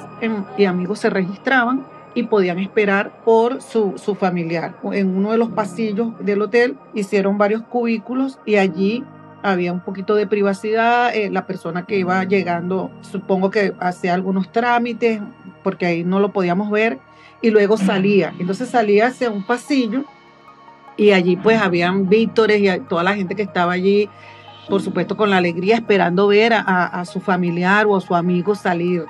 y 0.57 0.65
amigos 0.65 1.01
se 1.01 1.11
registraban 1.11 1.85
y 2.15 2.23
podían 2.25 2.59
esperar 2.59 3.13
por 3.25 3.61
su, 3.61 3.95
familiar. 4.19 4.77
En 4.93 5.17
uno 5.17 5.33
de 5.33 5.39
los 5.39 5.51
pasillos 5.51 6.13
del 6.19 6.43
hotel 6.43 6.77
hicieron 6.95 7.37
varios 7.37 7.63
cubículos 7.63 8.39
y 8.47 8.57
allí 8.57 9.05
había 9.43 9.73
un 9.73 9.81
poquito 9.81 10.15
de 10.15 10.27
privacidad. 10.27 11.15
Eh, 11.15 11.31
la 11.31 11.47
persona 11.47 11.85
que 11.85 11.99
iba 11.99 12.25
llegando, 12.25 12.91
supongo 13.03 13.51
que 13.51 13.75
hacía 13.81 14.15
algunos 14.15 14.51
trámites, 14.51 15.21
porque 15.63 15.87
ahí 15.87 16.05
no 16.05 16.19
lo 16.19 16.33
podíamos 16.33 16.71
ver, 16.71 16.99
y 17.43 17.51
luego 17.51 17.77
salía. 17.77 18.33
Entonces 18.39 18.71
salía 18.71 19.09
hacia 19.09 19.31
un 19.31 19.45
pasillo 19.45 20.05
y 20.97 21.11
allí 21.11 21.37
pues 21.37 21.61
habían 21.61 22.09
vítores 22.09 22.61
y 22.61 22.81
toda 22.89 23.03
la 23.03 23.15
gente 23.15 23.35
que 23.35 23.43
estaba 23.43 23.73
allí 23.73 24.09
por 24.69 24.83
supuesto 24.83 25.17
con 25.17 25.31
la 25.31 25.39
alegría 25.39 25.77
esperando 25.77 26.29
ver 26.29 26.53
a, 26.55 27.05
su 27.05 27.21
familiar 27.21 27.87
o 27.87 27.97
a 27.97 28.01
su 28.01 28.15
amigo 28.15 28.55
salir. 28.55 29.05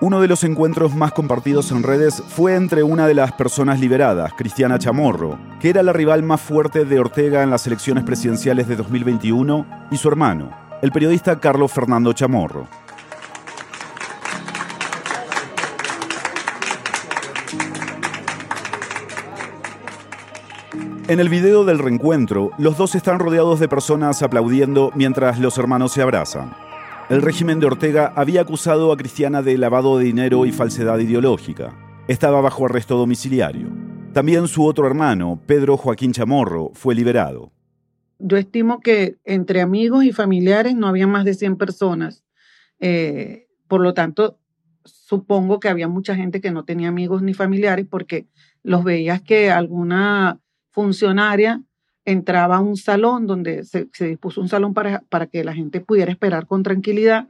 Uno 0.00 0.20
de 0.20 0.28
los 0.28 0.44
encuentros 0.44 0.94
más 0.94 1.12
compartidos 1.12 1.70
en 1.72 1.82
redes 1.82 2.22
fue 2.26 2.54
entre 2.54 2.82
una 2.82 3.06
de 3.06 3.14
las 3.14 3.32
personas 3.32 3.80
liberadas, 3.80 4.32
Cristiana 4.32 4.78
Chamorro, 4.78 5.38
que 5.60 5.68
era 5.68 5.82
la 5.82 5.92
rival 5.92 6.22
más 6.22 6.40
fuerte 6.40 6.86
de 6.86 6.98
Ortega 6.98 7.42
en 7.42 7.50
las 7.50 7.66
elecciones 7.66 8.04
presidenciales 8.04 8.66
de 8.66 8.76
2021, 8.76 9.66
y 9.90 9.98
su 9.98 10.08
hermano, 10.08 10.50
el 10.80 10.90
periodista 10.90 11.38
Carlos 11.38 11.70
Fernando 11.70 12.14
Chamorro. 12.14 12.66
En 21.08 21.18
el 21.18 21.28
video 21.28 21.64
del 21.64 21.80
reencuentro, 21.80 22.52
los 22.56 22.78
dos 22.78 22.94
están 22.94 23.18
rodeados 23.18 23.58
de 23.58 23.66
personas 23.66 24.22
aplaudiendo 24.22 24.92
mientras 24.94 25.40
los 25.40 25.58
hermanos 25.58 25.92
se 25.92 26.02
abrazan. 26.02 26.52
El 27.08 27.22
régimen 27.22 27.58
de 27.58 27.66
Ortega 27.66 28.12
había 28.14 28.42
acusado 28.42 28.92
a 28.92 28.96
Cristiana 28.96 29.42
de 29.42 29.58
lavado 29.58 29.98
de 29.98 30.04
dinero 30.04 30.46
y 30.46 30.52
falsedad 30.52 31.00
ideológica. 31.00 31.76
Estaba 32.06 32.40
bajo 32.40 32.66
arresto 32.66 32.96
domiciliario. 32.96 33.68
También 34.12 34.46
su 34.46 34.64
otro 34.64 34.86
hermano, 34.86 35.42
Pedro 35.46 35.76
Joaquín 35.76 36.12
Chamorro, 36.12 36.70
fue 36.74 36.94
liberado. 36.94 37.50
Yo 38.20 38.36
estimo 38.36 38.80
que 38.80 39.18
entre 39.24 39.60
amigos 39.62 40.04
y 40.04 40.12
familiares 40.12 40.76
no 40.76 40.86
había 40.86 41.08
más 41.08 41.24
de 41.24 41.34
100 41.34 41.56
personas. 41.56 42.22
Eh, 42.78 43.48
por 43.66 43.80
lo 43.80 43.94
tanto, 43.94 44.38
supongo 44.84 45.58
que 45.58 45.68
había 45.68 45.88
mucha 45.88 46.14
gente 46.14 46.40
que 46.40 46.52
no 46.52 46.64
tenía 46.64 46.88
amigos 46.88 47.22
ni 47.22 47.34
familiares 47.34 47.86
porque 47.90 48.28
los 48.62 48.84
veías 48.84 49.20
que 49.22 49.50
alguna 49.50 50.38
funcionaria 50.70 51.62
entraba 52.04 52.56
a 52.56 52.60
un 52.60 52.76
salón 52.76 53.26
donde 53.26 53.64
se, 53.64 53.88
dispuso 54.00 54.40
un 54.40 54.48
salón 54.48 54.74
para, 54.74 55.00
para, 55.08 55.26
que 55.26 55.44
la 55.44 55.54
gente 55.54 55.80
pudiera 55.80 56.10
esperar 56.10 56.46
con 56.46 56.62
tranquilidad 56.62 57.28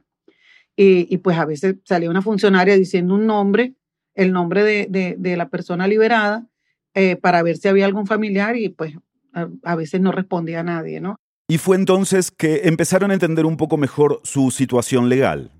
y, 0.76 1.18
pues 1.18 1.36
a 1.36 1.44
veces 1.44 1.76
salía 1.84 2.08
una 2.08 2.22
funcionaria 2.22 2.74
diciendo 2.74 3.14
un 3.14 3.26
nombre, 3.26 3.74
el 4.14 4.32
nombre 4.32 4.64
de, 4.64 5.36
la 5.36 5.48
persona 5.50 5.86
liberada, 5.86 6.46
eh, 6.94 7.16
para 7.16 7.42
ver 7.42 7.58
si 7.58 7.68
había 7.68 7.84
algún 7.84 8.06
familiar 8.06 8.56
y 8.56 8.70
pues 8.70 8.94
a, 9.34 9.48
a 9.62 9.74
veces 9.76 10.00
no 10.00 10.10
respondía 10.10 10.60
a 10.60 10.64
nadie, 10.64 11.00
¿no? 11.00 11.16
Y 11.48 11.58
fue 11.58 11.76
entonces 11.76 12.30
que 12.30 12.62
empezaron 12.64 13.10
a 13.10 13.14
entender 13.14 13.44
un 13.44 13.56
poco 13.56 13.76
mejor 13.76 14.20
su 14.24 14.50
situación 14.50 15.08
legal. 15.08 15.50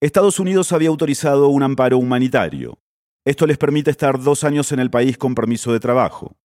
Estados 0.00 0.40
Unidos 0.40 0.72
había 0.72 0.88
autorizado 0.88 1.48
un 1.48 1.62
amparo 1.62 1.98
humanitario. 1.98 2.78
Esto 3.24 3.46
les 3.46 3.58
permite 3.58 3.90
estar 3.90 4.20
dos 4.20 4.44
años 4.44 4.72
en 4.72 4.80
el 4.80 4.90
país 4.90 5.16
con 5.16 5.34
permiso 5.34 5.72
de 5.72 5.80
trabajo. 5.80 6.36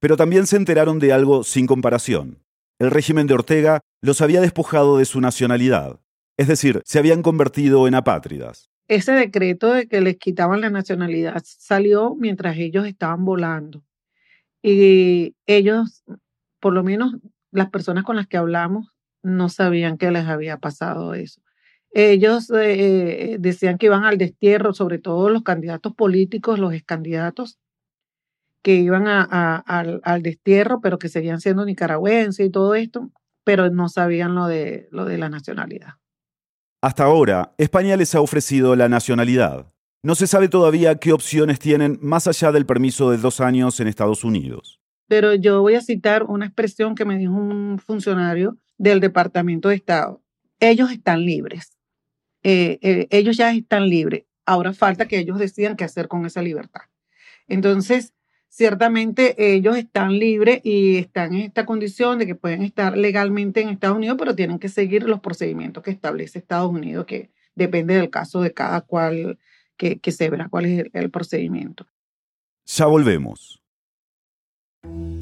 Pero 0.00 0.16
también 0.16 0.46
se 0.46 0.56
enteraron 0.56 0.98
de 0.98 1.12
algo 1.12 1.44
sin 1.44 1.66
comparación. 1.66 2.38
El 2.78 2.90
régimen 2.90 3.26
de 3.26 3.34
Ortega 3.34 3.80
los 4.02 4.20
había 4.20 4.40
despojado 4.40 4.98
de 4.98 5.04
su 5.04 5.20
nacionalidad, 5.20 6.00
es 6.36 6.48
decir, 6.48 6.82
se 6.84 6.98
habían 6.98 7.22
convertido 7.22 7.86
en 7.86 7.94
apátridas. 7.94 8.68
Ese 8.88 9.12
decreto 9.12 9.72
de 9.72 9.86
que 9.86 10.00
les 10.00 10.16
quitaban 10.16 10.60
la 10.60 10.70
nacionalidad 10.70 11.42
salió 11.44 12.14
mientras 12.16 12.56
ellos 12.58 12.86
estaban 12.86 13.24
volando. 13.24 13.82
Y 14.62 15.34
ellos, 15.46 16.04
por 16.60 16.72
lo 16.72 16.82
menos 16.82 17.14
las 17.50 17.70
personas 17.70 18.04
con 18.04 18.16
las 18.16 18.26
que 18.26 18.36
hablamos, 18.36 18.88
no 19.22 19.48
sabían 19.48 19.96
que 19.96 20.10
les 20.10 20.26
había 20.26 20.58
pasado 20.58 21.14
eso. 21.14 21.40
Ellos 21.92 22.50
eh, 22.54 23.36
decían 23.38 23.78
que 23.78 23.86
iban 23.86 24.04
al 24.04 24.18
destierro, 24.18 24.74
sobre 24.74 24.98
todo 24.98 25.30
los 25.30 25.44
candidatos 25.44 25.94
políticos, 25.94 26.58
los 26.58 26.74
excandidatos, 26.74 27.58
que 28.64 28.76
iban 28.76 29.06
al, 29.06 30.22
destierro, 30.22 30.80
pero 30.80 30.98
que 30.98 31.10
seguían 31.10 31.38
siendo 31.38 31.66
nicaragüenses 31.66 32.46
y 32.46 32.50
todo 32.50 32.74
esto, 32.74 33.10
pero 33.44 33.68
no 33.68 33.90
sabían 33.90 34.34
lo 34.34 34.46
de, 34.46 34.88
lo 34.90 35.04
de 35.04 35.18
la 35.18 35.28
nacionalidad. 35.28 35.96
Hasta 36.80 37.04
ahora, 37.04 37.54
España 37.58 37.94
les 37.98 38.14
ha 38.14 38.22
ofrecido 38.22 38.74
la 38.74 38.88
nacionalidad. 38.88 39.70
No 40.02 40.14
se 40.14 40.26
sabe 40.26 40.48
todavía 40.48 40.94
qué 40.94 41.12
opciones 41.12 41.58
tienen 41.58 41.98
más 42.00 42.26
allá 42.26 42.52
del 42.52 42.64
permiso 42.64 43.10
de 43.10 43.18
dos 43.18 43.42
años 43.42 43.78
en 43.80 43.86
Estados 43.86 44.24
Unidos. 44.24 44.80
Pero 45.08 45.34
yo 45.34 45.60
voy 45.60 45.74
a 45.74 45.82
citar 45.82 46.22
una 46.22 46.46
expresión 46.46 46.94
que 46.94 47.04
me 47.04 47.18
dijo 47.18 47.34
un 47.34 47.78
funcionario 47.78 48.56
del 48.78 49.00
Departamento 49.00 49.68
de 49.68 49.74
Estado. 49.74 50.22
Ellos 50.58 50.90
están 50.90 51.20
libres. 51.20 51.76
Eh, 52.42 52.78
eh, 52.80 53.08
ellos 53.10 53.36
ya 53.36 53.52
están 53.52 53.90
libres. 53.90 54.24
Ahora 54.46 54.72
falta 54.72 55.06
que 55.06 55.18
ellos 55.18 55.38
decidan 55.38 55.76
qué 55.76 55.84
hacer 55.84 56.08
con 56.08 56.24
esa 56.24 56.40
libertad. 56.40 56.82
Entonces, 57.46 58.14
ciertamente 58.54 59.34
ellos 59.56 59.76
están 59.76 60.16
libres 60.16 60.60
y 60.62 60.98
están 60.98 61.34
en 61.34 61.40
esta 61.40 61.66
condición 61.66 62.20
de 62.20 62.26
que 62.26 62.36
pueden 62.36 62.62
estar 62.62 62.96
legalmente 62.96 63.60
en 63.60 63.68
Estados 63.68 63.96
Unidos, 63.96 64.16
pero 64.16 64.36
tienen 64.36 64.60
que 64.60 64.68
seguir 64.68 65.02
los 65.02 65.18
procedimientos 65.18 65.82
que 65.82 65.90
establece 65.90 66.38
Estados 66.38 66.70
Unidos, 66.70 67.04
que 67.04 67.30
depende 67.56 67.96
del 67.96 68.10
caso 68.10 68.42
de 68.42 68.54
cada 68.54 68.82
cual 68.82 69.40
que, 69.76 69.98
se 70.08 70.30
verá 70.30 70.48
cuál 70.48 70.66
es 70.66 70.84
el, 70.92 71.10
procedimiento. 71.10 71.84
Ya 72.64 72.86
volvemos. 72.86 73.60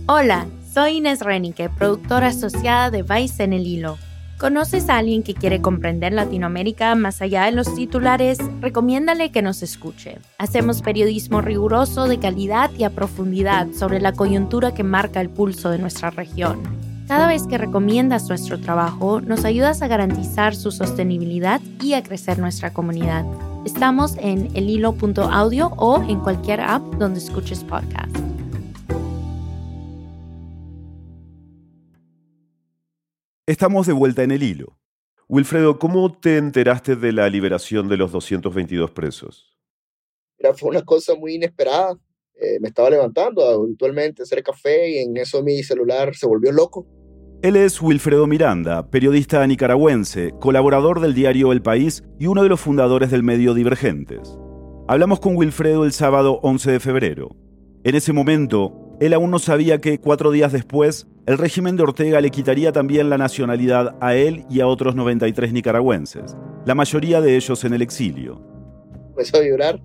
Hola, 0.07 0.47
soy 0.71 0.99
Inés 0.99 1.21
Renique, 1.21 1.71
productora 1.71 2.27
asociada 2.27 2.91
de 2.91 3.03
Vice 3.03 3.45
en 3.45 3.55
el 3.55 3.67
Hilo. 3.67 3.97
¿Conoces 4.43 4.89
a 4.89 4.99
alguien 4.99 5.23
que 5.23 5.35
quiere 5.35 5.63
comprender 5.63 6.13
Latinoamérica 6.13 6.97
más 6.97 7.23
allá 7.23 7.45
de 7.45 7.53
los 7.53 7.77
titulares? 7.77 8.39
Recomiéndale 8.61 9.31
que 9.31 9.41
nos 9.41 9.63
escuche. 9.63 10.19
Hacemos 10.37 10.83
periodismo 10.83 11.41
riguroso, 11.41 12.09
de 12.09 12.19
calidad 12.19 12.69
y 12.77 12.83
a 12.83 12.91
profundidad 12.91 13.69
sobre 13.71 14.01
la 14.01 14.15
coyuntura 14.15 14.75
que 14.75 14.83
marca 14.83 15.21
el 15.21 15.31
pulso 15.31 15.71
de 15.71 15.79
nuestra 15.79 16.11
región. 16.11 16.61
Cada 17.07 17.29
vez 17.29 17.47
que 17.47 17.57
recomiendas 17.57 18.29
nuestro 18.29 18.59
trabajo, 18.59 19.21
nos 19.21 19.45
ayudas 19.45 19.81
a 19.81 19.87
garantizar 19.87 20.57
su 20.57 20.73
sostenibilidad 20.73 21.61
y 21.81 21.93
a 21.93 22.03
crecer 22.03 22.41
nuestra 22.41 22.73
comunidad. 22.73 23.25
Estamos 23.65 24.17
en 24.19 24.51
elhilo.audio 24.57 25.69
o 25.77 26.03
en 26.03 26.19
cualquier 26.19 26.63
app 26.63 26.83
donde 26.97 27.21
escuches 27.21 27.63
podcast. 27.63 28.32
Estamos 33.53 33.87
de 33.87 33.93
vuelta 33.93 34.23
en 34.23 34.31
el 34.31 34.43
hilo. 34.43 34.79
Wilfredo, 35.29 35.79
¿cómo 35.79 36.11
te 36.11 36.39
enteraste 36.39 36.97
de 36.97 37.13
la 37.13 37.29
liberación 37.29 37.87
de 37.87 37.99
los 37.99 38.11
222 38.11 38.93
presos? 38.93 39.59
fue 40.57 40.71
una 40.71 40.81
cosa 40.81 41.15
muy 41.15 41.35
inesperada. 41.35 41.99
Eh, 42.35 42.59
me 42.63 42.69
estaba 42.69 42.89
levantando 42.89 43.47
habitualmente 43.47 44.23
a 44.23 44.25
hacer 44.25 44.43
café 44.43 44.93
y 44.93 44.99
en 45.01 45.19
eso 45.19 45.43
mi 45.43 45.63
celular 45.63 46.15
se 46.15 46.27
volvió 46.27 46.51
loco. 46.51 46.87
Él 47.43 47.57
es 47.57 47.83
Wilfredo 47.83 48.27
Miranda, 48.27 48.89
periodista 48.89 49.47
nicaragüense, 49.47 50.33
colaborador 50.41 51.01
del 51.01 51.13
diario 51.13 51.53
El 51.53 51.61
País 51.61 52.03
y 52.19 52.29
uno 52.29 52.45
de 52.45 52.49
los 52.49 52.59
fundadores 52.59 53.11
del 53.11 53.23
medio 53.23 53.53
Divergentes. 53.53 54.35
Hablamos 54.89 55.21
con 55.21 55.37
Wilfredo 55.37 55.85
el 55.85 55.93
sábado 55.93 56.41
11 56.43 56.73
de 56.73 56.81
febrero. 56.81 57.37
En 57.85 57.97
ese 57.97 58.15
momento, 58.15 58.82
él 59.03 59.15
aún 59.15 59.33
no 59.33 59.41
sabía 59.41 59.79
que 59.79 59.99
cuatro 59.99 60.31
días 60.31 60.53
después, 60.53 61.09
el 61.27 61.37
régimen 61.37 61.77
de 61.77 61.83
Ortega 61.83 62.21
le 62.21 62.31
quitaría 62.31 62.71
también 62.71 63.11
la 63.11 63.19
nacionalidad 63.19 63.97
a 64.01 64.15
él 64.15 64.45
y 64.49 64.61
a 64.61 64.69
otros 64.69 64.95
93 64.95 65.53
nicaragüenses, 65.53 66.37
la 66.67 66.77
mayoría 66.77 67.21
de 67.21 67.35
ellos 67.35 67.65
en 67.65 67.75
el 67.75 67.83
exilio. 67.83 68.41
Empezó 69.09 69.39
a 69.39 69.41
vibrar 69.41 69.83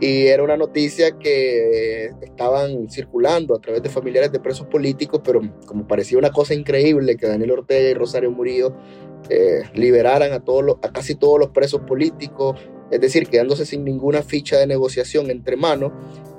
y 0.00 0.26
era 0.26 0.42
una 0.42 0.56
noticia 0.56 1.16
que 1.18 2.06
estaban 2.20 2.90
circulando 2.90 3.54
a 3.54 3.60
través 3.60 3.80
de 3.80 3.90
familiares 3.90 4.32
de 4.32 4.40
presos 4.40 4.66
políticos, 4.66 5.20
pero 5.22 5.40
como 5.64 5.86
parecía 5.86 6.18
una 6.18 6.30
cosa 6.30 6.52
increíble 6.52 7.16
que 7.16 7.28
Daniel 7.28 7.52
Ortega 7.52 7.90
y 7.90 7.94
Rosario 7.94 8.32
Murillo 8.32 8.74
eh, 9.30 9.62
liberaran 9.74 10.32
a, 10.32 10.42
casi 10.92 11.14
todos 11.14 11.38
los 11.38 11.50
presos 11.50 11.82
políticos, 11.82 12.56
es 12.90 13.00
decir, 13.00 13.28
quedándose 13.28 13.66
sin 13.66 13.84
ninguna 13.84 14.22
ficha 14.22 14.56
de 14.58 14.66
negociación 14.66 15.30
entre 15.30 15.56
manos, 15.56 15.92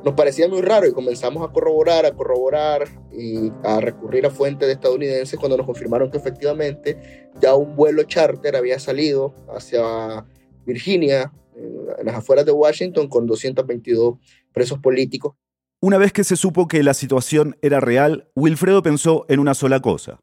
nos 0.03 0.13
parecía 0.13 0.47
muy 0.47 0.61
raro 0.61 0.87
y 0.87 0.93
comenzamos 0.93 1.47
a 1.47 1.51
corroborar, 1.51 2.05
a 2.05 2.11
corroborar 2.11 2.87
y 3.11 3.51
a 3.63 3.79
recurrir 3.81 4.25
a 4.25 4.29
fuentes 4.29 4.69
estadounidenses 4.69 5.37
cuando 5.37 5.57
nos 5.57 5.65
confirmaron 5.65 6.09
que 6.09 6.17
efectivamente 6.17 7.29
ya 7.41 7.55
un 7.55 7.75
vuelo 7.75 8.03
charter 8.03 8.55
había 8.55 8.79
salido 8.79 9.33
hacia 9.53 10.25
Virginia 10.65 11.31
en 11.55 12.05
las 12.05 12.15
afueras 12.15 12.45
de 12.45 12.51
Washington 12.51 13.09
con 13.09 13.27
222 13.27 14.15
presos 14.53 14.79
políticos. 14.79 15.35
Una 15.81 15.97
vez 15.97 16.11
que 16.11 16.23
se 16.23 16.35
supo 16.35 16.67
que 16.67 16.83
la 16.83 16.93
situación 16.93 17.57
era 17.61 17.79
real, 17.79 18.29
Wilfredo 18.35 18.81
pensó 18.81 19.25
en 19.29 19.39
una 19.39 19.53
sola 19.53 19.81
cosa. 19.81 20.19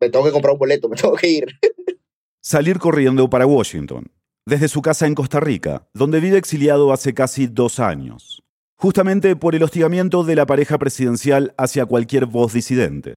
Me 0.00 0.10
tengo 0.10 0.24
que 0.24 0.32
comprar 0.32 0.52
un 0.52 0.58
boleto, 0.58 0.88
me 0.88 0.96
tengo 0.96 1.14
que 1.14 1.28
ir. 1.28 1.46
Salir 2.40 2.78
corriendo 2.78 3.28
para 3.30 3.46
Washington, 3.46 4.10
desde 4.46 4.68
su 4.68 4.82
casa 4.82 5.06
en 5.06 5.14
Costa 5.14 5.40
Rica, 5.40 5.88
donde 5.94 6.20
vive 6.20 6.36
exiliado 6.36 6.92
hace 6.92 7.14
casi 7.14 7.46
dos 7.46 7.80
años, 7.80 8.42
justamente 8.76 9.36
por 9.36 9.54
el 9.54 9.62
hostigamiento 9.62 10.22
de 10.22 10.36
la 10.36 10.44
pareja 10.44 10.76
presidencial 10.78 11.54
hacia 11.56 11.86
cualquier 11.86 12.26
voz 12.26 12.52
disidente. 12.52 13.14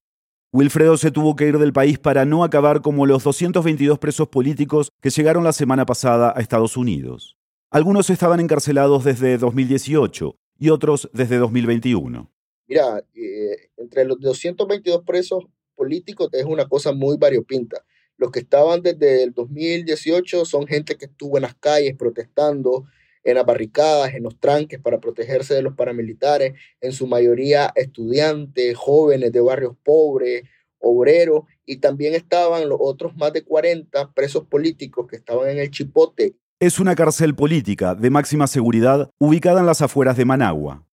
Wilfredo 0.53 0.95
se 0.95 1.11
tuvo 1.11 1.35
que 1.35 1.47
ir 1.47 1.57
del 1.57 1.73
país 1.73 1.99
para 1.99 2.23
no 2.23 2.45
acabar 2.45 2.81
como 2.81 3.05
los 3.05 3.25
222 3.25 3.99
presos 3.99 4.29
políticos 4.29 4.89
que 5.01 5.09
llegaron 5.09 5.43
la 5.43 5.51
semana 5.51 5.85
pasada 5.85 6.33
a 6.33 6.39
Estados 6.39 6.77
Unidos. 6.77 7.35
Algunos 7.69 8.09
estaban 8.09 8.39
encarcelados 8.39 9.03
desde 9.03 9.37
2018 9.37 10.35
y 10.59 10.69
otros 10.69 11.09
desde 11.11 11.37
2021. 11.37 12.31
Mira, 12.67 13.03
eh, 13.13 13.69
entre 13.75 14.05
los 14.05 14.19
222 14.21 15.03
presos 15.05 15.43
políticos 15.75 16.29
es 16.31 16.45
una 16.45 16.65
cosa 16.65 16.93
muy 16.93 17.17
variopinta. 17.17 17.83
Los 18.17 18.31
que 18.31 18.39
estaban 18.39 18.81
desde 18.81 19.23
el 19.23 19.33
2018 19.33 20.45
son 20.45 20.67
gente 20.67 20.95
que 20.95 21.05
estuvo 21.05 21.37
en 21.37 21.43
las 21.43 21.55
calles 21.55 21.95
protestando, 21.95 22.85
en 23.23 23.35
las 23.35 23.45
barricadas, 23.45 24.13
en 24.13 24.23
los 24.23 24.39
tranques 24.39 24.79
para 24.79 24.99
protegerse 24.99 25.53
de 25.53 25.61
los 25.61 25.75
paramilitares, 25.75 26.53
en 26.81 26.91
su 26.91 27.07
mayoría 27.07 27.71
estudiantes, 27.75 28.75
jóvenes 28.75 29.31
de 29.31 29.41
barrios 29.41 29.75
pobres, 29.83 30.43
obreros, 30.79 31.43
y 31.65 31.77
también 31.77 32.13
estaban 32.13 32.69
los 32.69 32.79
otros 32.81 33.15
más 33.15 33.33
de 33.33 33.43
40 33.43 34.13
presos 34.13 34.45
políticos 34.47 35.07
que 35.07 35.17
estaban 35.17 35.49
en 35.49 35.59
el 35.59 35.71
Chipote 35.71 36.35
es 36.59 36.79
una 36.79 36.95
cárcel 36.95 37.35
política 37.35 37.93
de 37.93 38.09
máxima 38.09 38.47
seguridad 38.47 39.11
ubicada 39.19 39.59
en 39.59 39.67
las 39.67 39.83
afueras 39.83 40.17
de 40.17 40.25
Managua. 40.25 40.83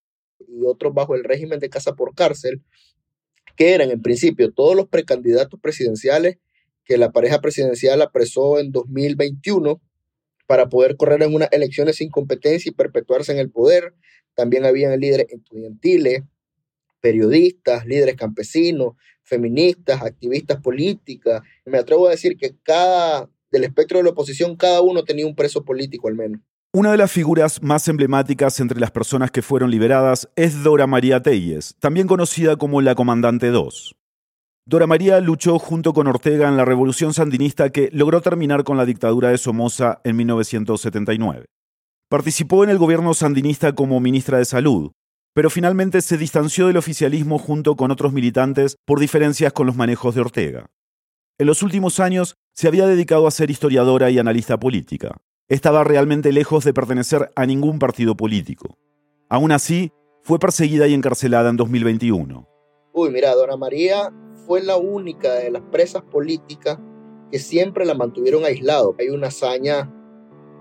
Y 0.47 0.62
otros 0.66 0.93
bajo 0.93 1.14
el 1.14 1.25
régimen 1.25 1.59
de 1.59 1.71
casa 1.71 1.95
por 1.95 2.14
cárcel, 2.14 2.62
que 3.57 3.72
eran 3.72 3.90
en 3.90 4.03
principio 4.03 4.53
todos 4.53 4.77
los 4.77 4.88
precandidatos 4.88 5.59
presidenciales 5.59 6.37
que 6.85 6.99
la 6.99 7.12
pareja 7.12 7.40
presidencial 7.40 8.03
apresó 8.03 8.59
en 8.59 8.73
2021 8.73 9.81
para 10.47 10.68
poder 10.68 10.97
correr 10.97 11.23
en 11.23 11.35
unas 11.35 11.49
elecciones 11.53 11.97
sin 11.97 12.11
competencia 12.11 12.70
y 12.70 12.75
perpetuarse 12.75 13.33
en 13.33 13.38
el 13.38 13.51
poder. 13.51 13.94
También 14.35 14.64
habían 14.64 14.99
líderes 15.01 15.27
estudiantiles, 15.31 16.23
periodistas, 17.01 17.87
líderes 17.87 18.16
campesinos, 18.16 18.94
feministas, 19.23 20.03
activistas 20.03 20.61
políticas. 20.61 21.42
Me 21.64 21.79
atrevo 21.79 22.09
a 22.09 22.11
decir 22.11 22.37
que 22.37 22.55
cada 22.62 23.31
del 23.55 23.64
espectro 23.64 23.99
de 23.99 24.05
la 24.05 24.11
oposición, 24.11 24.57
cada 24.57 24.83
uno 24.83 25.05
tenía 25.05 25.27
un 25.27 25.35
preso 25.35 25.64
político 25.64 26.09
al 26.09 26.14
menos. 26.14 26.40
Una 26.73 26.90
de 26.90 26.99
las 26.99 27.12
figuras 27.12 27.62
más 27.62 27.87
emblemáticas 27.87 28.59
entre 28.59 28.81
las 28.81 28.90
personas 28.90 29.31
que 29.31 29.42
fueron 29.42 29.70
liberadas 29.70 30.29
es 30.35 30.64
Dora 30.64 30.88
María 30.88 31.23
Telles, 31.23 31.77
también 31.79 32.09
conocida 32.09 32.57
como 32.57 32.83
la 32.83 32.97
Comandante 32.97 33.49
2. 33.49 33.94
Dora 34.66 34.87
María 34.87 35.20
luchó 35.20 35.59
junto 35.59 35.92
con 35.92 36.07
Ortega 36.07 36.48
en 36.48 36.57
la 36.57 36.64
revolución 36.64 37.12
sandinista 37.12 37.68
que 37.68 37.90
logró 37.92 38.22
terminar 38.22 38.64
con 38.64 38.79
la 38.79 38.87
dictadura 38.87 39.29
de 39.29 39.37
Somoza 39.37 40.00
en 40.05 40.16
1979. 40.16 41.44
Participó 42.09 42.64
en 42.64 42.70
el 42.70 42.79
gobierno 42.79 43.12
sandinista 43.12 43.74
como 43.74 44.00
ministra 44.00 44.38
de 44.38 44.46
Salud, 44.46 44.92
pero 45.35 45.50
finalmente 45.50 46.00
se 46.00 46.16
distanció 46.16 46.66
del 46.66 46.79
oficialismo 46.79 47.38
junto 47.38 47.77
con 47.77 47.90
otros 47.90 48.14
militantes 48.14 48.77
por 48.87 49.00
diferencias 49.00 49.53
con 49.53 49.66
los 49.66 49.77
manejos 49.77 50.14
de 50.14 50.22
Ortega. 50.22 50.70
En 51.37 51.46
los 51.46 51.62
últimos 51.62 52.00
años 52.00 52.37
se 52.55 52.66
había 52.66 52.87
dedicado 52.87 53.27
a 53.27 53.33
ser 53.33 53.50
historiadora 53.50 54.09
y 54.09 54.18
analista 54.18 54.59
política. 54.59 55.18
Estaba 55.46 55.85
realmente 55.85 56.33
lejos 56.33 56.64
de 56.64 56.72
pertenecer 56.72 57.31
a 57.37 57.44
ningún 57.44 57.79
partido 57.79 58.16
político. 58.16 58.79
Aún 59.29 59.53
así, 59.53 59.92
fue 60.22 60.38
perseguida 60.38 60.87
y 60.87 60.94
encarcelada 60.94 61.50
en 61.50 61.59
2021. 61.59 62.48
Uy, 62.94 63.11
mira, 63.11 63.35
Dora 63.35 63.59
María 63.59 64.11
fue 64.46 64.62
la 64.62 64.76
única 64.76 65.35
de 65.35 65.50
las 65.50 65.62
presas 65.62 66.02
políticas 66.02 66.78
que 67.30 67.38
siempre 67.38 67.85
la 67.85 67.94
mantuvieron 67.94 68.44
aislado. 68.44 68.94
Hay 68.98 69.09
una 69.09 69.28
hazaña, 69.28 69.90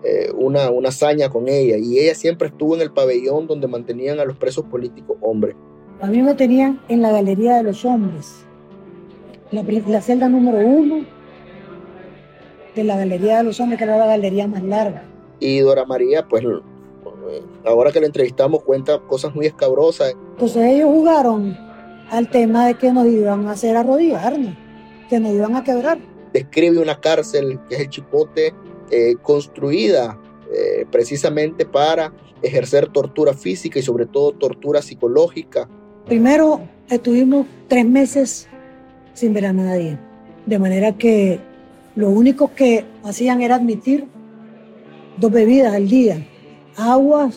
eh, 0.03 0.31
una, 0.35 0.69
una 0.71 0.89
hazaña 0.89 1.29
con 1.29 1.47
ella 1.47 1.77
y 1.77 1.99
ella 1.99 2.15
siempre 2.15 2.47
estuvo 2.47 2.75
en 2.75 2.81
el 2.81 2.91
pabellón 2.91 3.47
donde 3.47 3.67
mantenían 3.67 4.19
a 4.19 4.25
los 4.25 4.37
presos 4.37 4.65
políticos 4.65 5.17
hombres. 5.21 5.55
A 6.01 6.07
mí 6.07 6.21
me 6.21 6.33
tenían 6.33 6.81
en 6.89 7.01
la 7.01 7.11
galería 7.11 7.55
de 7.57 7.63
los 7.63 7.85
hombres 7.85 8.43
la, 9.61 10.01
celda 10.01 10.27
número 10.29 10.57
uno 10.59 11.05
de 12.75 12.83
la 12.83 12.97
Galería 12.97 13.37
de 13.37 13.43
los 13.43 13.59
Hombres, 13.59 13.77
que 13.77 13.83
era 13.83 13.97
la 13.97 14.07
galería 14.07 14.47
más 14.47 14.63
larga. 14.63 15.03
Y 15.39 15.59
Dora 15.59 15.85
María, 15.85 16.27
pues 16.27 16.43
ahora 17.65 17.91
que 17.91 17.99
la 17.99 18.07
entrevistamos, 18.07 18.63
cuenta 18.63 18.99
cosas 18.99 19.35
muy 19.35 19.45
escabrosas. 19.45 20.15
Entonces 20.31 20.63
ellos 20.63 20.89
jugaron 20.89 21.55
al 22.09 22.29
tema 22.29 22.67
de 22.67 22.75
que 22.75 22.91
nos 22.91 23.07
iban 23.07 23.47
a 23.47 23.51
hacer 23.51 23.75
arrodillarnos, 23.75 24.53
que 25.09 25.19
nos 25.19 25.31
iban 25.33 25.55
a 25.55 25.63
quebrar. 25.63 25.99
Describe 26.33 26.79
una 26.79 26.99
cárcel, 26.99 27.59
que 27.67 27.75
es 27.75 27.81
el 27.81 27.89
Chipote, 27.89 28.53
eh, 28.91 29.15
construida 29.21 30.19
eh, 30.51 30.85
precisamente 30.91 31.65
para 31.65 32.13
ejercer 32.41 32.89
tortura 32.89 33.33
física 33.33 33.79
y 33.79 33.81
sobre 33.81 34.05
todo 34.05 34.33
tortura 34.33 34.81
psicológica. 34.81 35.67
Primero 36.05 36.61
estuvimos 36.89 37.47
tres 37.67 37.85
meses 37.85 38.47
sin 39.13 39.33
ver 39.33 39.47
a 39.47 39.53
nadie. 39.53 39.97
De 40.45 40.59
manera 40.59 40.97
que 40.97 41.39
lo 41.95 42.09
único 42.09 42.53
que 42.53 42.85
hacían 43.03 43.41
era 43.41 43.55
admitir 43.55 44.05
dos 45.17 45.31
bebidas 45.31 45.73
al 45.73 45.87
día, 45.87 46.25
agua 46.75 47.29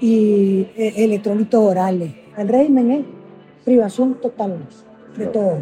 y 0.00 0.66
e, 0.76 1.04
electrolitos 1.04 1.60
orales. 1.60 2.12
El 2.36 2.48
régimen 2.48 2.90
es 2.90 3.04
privación 3.68 4.14
total 4.14 4.56
de 5.18 5.26
todo. 5.26 5.58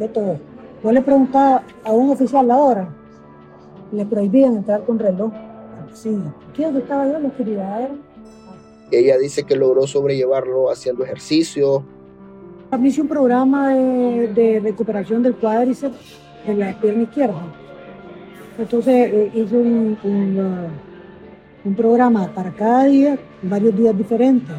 De 0.00 0.08
todo. 0.08 0.40
Yo 0.82 0.90
le 0.90 1.00
preguntaba 1.00 1.62
a 1.84 1.92
un 1.92 2.10
oficial 2.10 2.48
la 2.48 2.56
hora, 2.56 2.88
le 3.92 4.04
prohibían 4.04 4.56
entrar 4.56 4.84
con 4.84 4.98
reloj. 4.98 5.32
Sí, 5.92 6.18
¿qué 6.54 6.64
estaba 6.66 7.06
yo? 7.06 7.20
La 7.20 7.28
oscuridad 7.28 7.88
Ella 8.90 9.16
dice 9.16 9.44
que 9.44 9.54
logró 9.54 9.86
sobrellevarlo 9.86 10.72
haciendo 10.72 11.04
ejercicio, 11.04 11.84
a 12.72 12.76
hice 12.78 13.00
un 13.00 13.08
programa 13.08 13.74
de, 13.74 14.60
recuperación 14.62 15.22
del 15.22 15.36
cuádriceps 15.36 16.18
en 16.46 16.58
la 16.58 16.78
pierna 16.80 17.04
izquierda. 17.04 17.42
Entonces 18.58 18.94
eh, 18.94 19.30
hice 19.34 19.56
un, 19.56 19.96
uh, 20.02 21.68
un, 21.68 21.74
programa 21.76 22.26
para 22.34 22.50
cada 22.50 22.84
día, 22.84 23.18
varios 23.42 23.74
días 23.76 23.96
diferentes. 23.96 24.54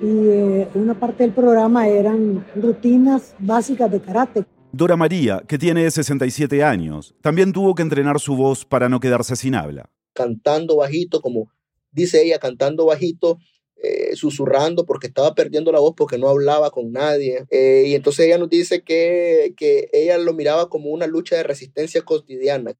Y 0.00 0.06
eh, 0.06 0.68
una 0.74 0.98
parte 0.98 1.22
del 1.22 1.32
programa 1.32 1.88
eran 1.88 2.44
rutinas 2.56 3.34
básicas 3.38 3.90
de 3.90 4.00
karate. 4.00 4.44
Dora 4.72 4.96
María, 4.96 5.42
que 5.46 5.56
tiene 5.56 5.88
67 5.88 6.64
años, 6.64 7.14
también 7.20 7.52
tuvo 7.52 7.74
que 7.74 7.82
entrenar 7.82 8.18
su 8.18 8.34
voz 8.34 8.64
para 8.64 8.88
no 8.88 8.98
quedarse 8.98 9.36
sin 9.36 9.54
habla. 9.54 9.88
Cantando 10.12 10.76
bajito, 10.76 11.20
como 11.20 11.52
dice 11.92 12.22
ella, 12.24 12.38
cantando 12.38 12.86
bajito, 12.86 13.38
eh, 13.76 14.16
susurrando 14.16 14.86
porque 14.86 15.06
estaba 15.06 15.34
perdiendo 15.34 15.70
la 15.70 15.78
voz 15.78 15.94
porque 15.96 16.18
no 16.18 16.28
hablaba 16.28 16.70
con 16.70 16.90
nadie. 16.90 17.44
Eh, 17.50 17.84
y 17.86 17.94
entonces 17.94 18.26
ella 18.26 18.38
nos 18.38 18.48
dice 18.48 18.82
que, 18.82 19.54
que 19.56 19.90
ella 19.92 20.18
lo 20.18 20.32
miraba 20.32 20.68
como 20.68 20.90
una 20.90 21.06
lucha 21.06 21.36
de 21.36 21.42
resistencia 21.42 22.02
cotidiana. 22.02 22.72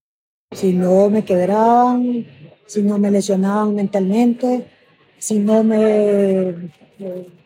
Si 0.53 0.73
no 0.73 1.11
me 1.11 1.25
quebraban, 1.25 2.27
si 2.67 2.83
no 2.83 2.99
me 2.99 3.11
lesionaban 3.11 3.75
mentalmente, 3.75 4.67
si 5.25 5.39
no 5.39 5.65
me 5.65 6.71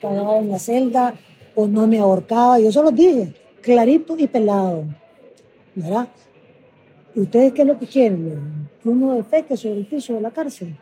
cagaba 0.02 0.38
en 0.38 0.48
la 0.48 0.58
celda 0.58 1.14
o 1.54 1.68
no 1.68 1.86
me 1.86 2.00
ahorcaba, 2.00 2.58
yo 2.58 2.72
solo 2.72 2.90
dije, 2.90 3.32
clarito 3.60 4.16
y 4.18 4.26
pelado, 4.26 4.84
¿verdad? 5.76 6.08
¿Y 7.14 7.20
ustedes 7.20 7.52
qué 7.52 7.62
es 7.62 7.68
lo 7.68 7.78
que 7.78 7.86
quieren? 7.86 8.68
Que 8.82 8.88
uno 8.88 9.14
defeque 9.14 9.56
sobre 9.56 9.78
el 9.78 9.86
piso 9.86 10.14
de 10.14 10.20
la 10.20 10.32
cárcel, 10.32 10.76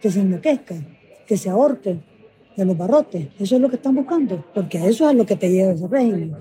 que 0.00 0.08
se 0.08 0.20
enloquezca, 0.20 0.76
que 1.26 1.36
se 1.36 1.50
ahorque 1.50 1.98
de 2.56 2.64
los 2.64 2.78
barrotes. 2.78 3.26
Eso 3.40 3.56
es 3.56 3.60
lo 3.60 3.68
que 3.68 3.76
están 3.76 3.96
buscando, 3.96 4.44
porque 4.54 4.78
eso 4.86 5.10
es 5.10 5.16
lo 5.16 5.26
que 5.26 5.34
te 5.34 5.50
lleva 5.50 5.72
ese 5.72 5.88
régimen. 5.88 6.36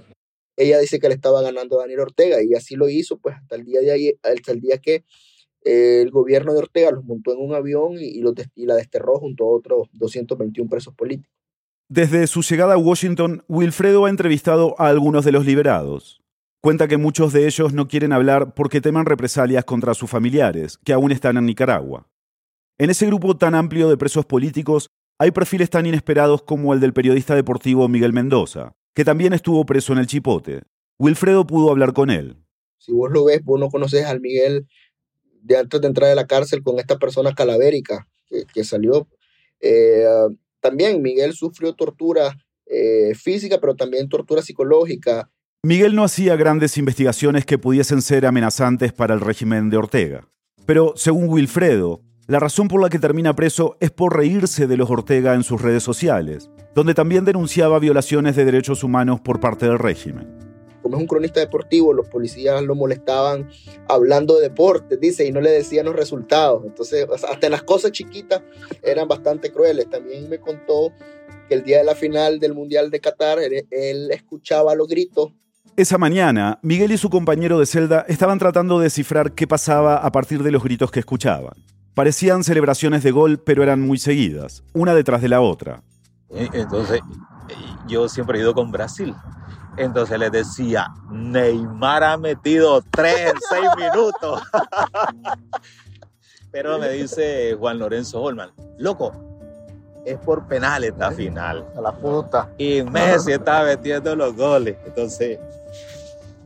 Ella 0.56 0.78
dice 0.78 1.00
que 1.00 1.08
le 1.08 1.16
estaba 1.16 1.42
ganando 1.42 1.80
a 1.80 1.82
Daniel 1.82 2.02
Ortega 2.02 2.44
y 2.44 2.54
así 2.54 2.76
lo 2.76 2.90
hizo, 2.90 3.18
pues 3.18 3.38
hasta 3.38 3.56
el 3.56 3.66
día 3.66 3.82
de 3.82 3.92
ahí, 3.92 4.14
hasta 4.22 4.52
el 4.52 4.62
día 4.62 4.78
que 4.78 5.04
el 5.66 6.12
gobierno 6.12 6.54
de 6.54 6.60
Ortega 6.60 6.92
los 6.92 7.04
montó 7.04 7.34
en 7.34 7.40
un 7.40 7.54
avión 7.54 7.94
y, 8.00 8.22
los 8.22 8.34
y 8.54 8.66
la 8.68 8.76
desterró 8.76 9.18
junto 9.18 9.46
a 9.46 9.48
otros 9.48 9.90
221 9.94 10.70
presos 10.70 10.94
políticos. 10.94 11.34
Desde 11.90 12.26
su 12.28 12.42
llegada 12.42 12.76
a 12.76 12.78
Washington, 12.78 13.44
Wilfredo 13.48 14.06
ha 14.06 14.10
entrevistado 14.10 14.76
a 14.80 14.88
algunos 14.88 15.26
de 15.26 15.32
los 15.32 15.46
liberados. 15.46 16.22
Cuenta 16.62 16.88
que 16.88 16.98
muchos 16.98 17.34
de 17.34 17.46
ellos 17.46 17.74
no 17.74 17.88
quieren 17.88 18.12
hablar 18.12 18.54
porque 18.56 18.82
temen 18.82 19.06
represalias 19.06 19.66
contra 19.66 19.94
sus 19.94 20.10
familiares, 20.10 20.80
que 20.84 20.94
aún 20.94 21.12
están 21.12 21.38
en 21.38 21.46
Nicaragua. 21.46 22.08
En 22.78 22.90
ese 22.90 23.06
grupo 23.06 23.38
tan 23.38 23.56
amplio 23.56 23.90
de 23.90 23.98
presos 23.98 24.26
políticos 24.26 24.90
hay 25.20 25.32
perfiles 25.32 25.70
tan 25.70 25.86
inesperados 25.86 26.44
como 26.44 26.74
el 26.74 26.80
del 26.80 26.94
periodista 26.94 27.36
deportivo 27.36 27.88
Miguel 27.88 28.14
Mendoza, 28.14 28.74
que 28.94 29.06
también 29.06 29.34
estuvo 29.34 29.66
preso 29.66 29.94
en 29.94 30.00
el 30.00 30.08
Chipote. 30.08 30.64
Wilfredo 31.00 31.46
pudo 31.46 31.72
hablar 31.72 31.94
con 31.94 32.10
él. 32.10 32.38
Si 32.80 32.92
vos 32.92 33.12
lo 33.12 33.26
ves, 33.26 33.44
vos 33.44 33.60
no 33.60 33.70
conoces 33.70 34.06
al 34.06 34.20
Miguel 34.20 34.68
de 35.46 35.58
antes 35.58 35.80
de 35.80 35.88
entrar 35.88 36.10
a 36.10 36.16
la 36.16 36.28
cárcel 36.28 36.64
con 36.64 36.80
esta 36.80 36.98
persona 36.98 37.34
calavérica 37.34 38.08
que, 38.54 38.64
salió. 38.64 39.08
Eh, 39.62 40.06
también 40.60 41.02
Miguel 41.02 41.34
sufrió 41.34 41.74
tortura 41.74 42.36
eh, 42.66 43.14
física, 43.16 43.60
pero 43.62 43.76
también 43.76 44.10
tortura 44.10 44.42
psicológica. 44.42 45.30
Miguel 45.64 45.96
no 45.96 46.04
hacía 46.04 46.36
grandes 46.36 46.78
investigaciones 46.78 47.46
que 47.46 47.58
pudiesen 47.58 48.02
ser 48.02 48.26
amenazantes 48.26 48.92
para 48.92 49.14
el 49.14 49.22
régimen 49.22 49.70
de 49.70 49.78
Ortega. 49.78 50.28
Pero, 50.66 50.94
según 50.96 51.30
Wilfredo, 51.30 52.02
la 52.28 52.40
razón 52.40 52.68
por 52.68 52.82
la 52.82 52.90
que 52.90 53.00
termina 53.00 53.36
preso 53.36 53.78
es 53.80 53.92
por 53.92 54.16
reírse 54.18 54.66
de 54.66 54.78
los 54.78 54.90
Ortega 54.90 55.36
en 55.36 55.44
sus 55.44 55.62
redes 55.62 55.84
sociales, 55.84 56.50
donde 56.74 56.96
también 56.96 57.24
denunciaba 57.24 57.78
violaciones 57.78 58.36
de 58.36 58.46
derechos 58.46 58.84
humanos 58.84 59.22
por 59.22 59.40
parte 59.40 59.68
del 59.68 59.78
régimen. 59.78 60.45
Como 60.86 60.98
es 60.98 61.02
un 61.02 61.08
cronista 61.08 61.40
deportivo, 61.40 61.94
los 61.94 62.08
policías 62.10 62.62
lo 62.62 62.76
molestaban 62.76 63.50
hablando 63.88 64.36
de 64.36 64.50
deporte, 64.50 64.98
dice, 64.98 65.26
y 65.26 65.32
no 65.32 65.42
le 65.42 65.50
decían 65.50 65.88
los 65.88 65.96
resultados. 65.96 66.64
Entonces, 66.64 67.08
hasta 67.10 67.48
en 67.48 67.54
las 67.54 67.64
cosas 67.64 67.92
chiquitas 67.92 68.44
eran 68.84 69.08
bastante 69.08 69.52
crueles. 69.52 69.90
También 69.90 70.30
me 70.30 70.38
contó 70.38 70.92
que 71.50 71.56
el 71.56 71.64
día 71.64 71.80
de 71.80 71.86
la 71.86 71.96
final 71.96 72.40
del 72.40 72.54
Mundial 72.54 72.92
de 72.92 73.00
Qatar, 73.00 73.40
él, 73.40 73.66
él 73.72 74.12
escuchaba 74.12 74.76
los 74.76 74.88
gritos 74.88 75.32
esa 75.76 75.98
mañana, 75.98 76.60
Miguel 76.62 76.92
y 76.92 76.98
su 76.98 77.10
compañero 77.10 77.60
de 77.60 77.66
celda 77.66 78.06
estaban 78.08 78.38
tratando 78.40 78.78
de 78.78 78.86
descifrar 78.86 79.34
qué 79.34 79.46
pasaba 79.46 79.98
a 79.98 80.12
partir 80.12 80.44
de 80.44 80.52
los 80.52 80.64
gritos 80.64 80.92
que 80.92 81.00
escuchaban. 81.00 81.54
Parecían 81.96 82.46
celebraciones 82.46 83.04
de 83.04 83.12
gol, 83.12 83.40
pero 83.40 83.64
eran 83.64 83.82
muy 83.82 83.98
seguidas, 83.98 84.64
una 84.72 84.94
detrás 84.94 85.22
de 85.22 85.30
la 85.30 85.42
otra. 85.42 85.82
Entonces, 86.30 87.02
yo 87.88 88.08
siempre 88.08 88.38
he 88.38 88.42
ido 88.42 88.54
con 88.54 88.72
Brasil. 88.72 89.14
Entonces 89.78 90.20
les 90.20 90.32
decía, 90.32 90.88
Neymar 91.12 92.04
ha 92.04 92.18
metido 92.18 92.82
tres 92.92 93.34
en 93.34 93.40
seis 93.50 93.70
minutos. 93.78 94.42
Pero 96.52 96.80
me 96.80 96.90
dice 96.90 97.56
Juan 97.60 97.80
Lorenzo 97.80 98.22
Holman, 98.22 98.52
loco, 98.78 99.12
es 100.06 100.18
por 100.20 100.48
penal 100.48 100.84
esta 100.84 101.12
final. 101.12 101.66
A 101.76 101.82
la 101.82 101.92
puta. 101.92 102.50
Y 102.58 102.84
Messi 102.84 103.34
está 103.34 103.64
metiendo 103.64 104.16
los 104.16 104.36
goles. 104.36 104.78
Entonces, 104.86 105.40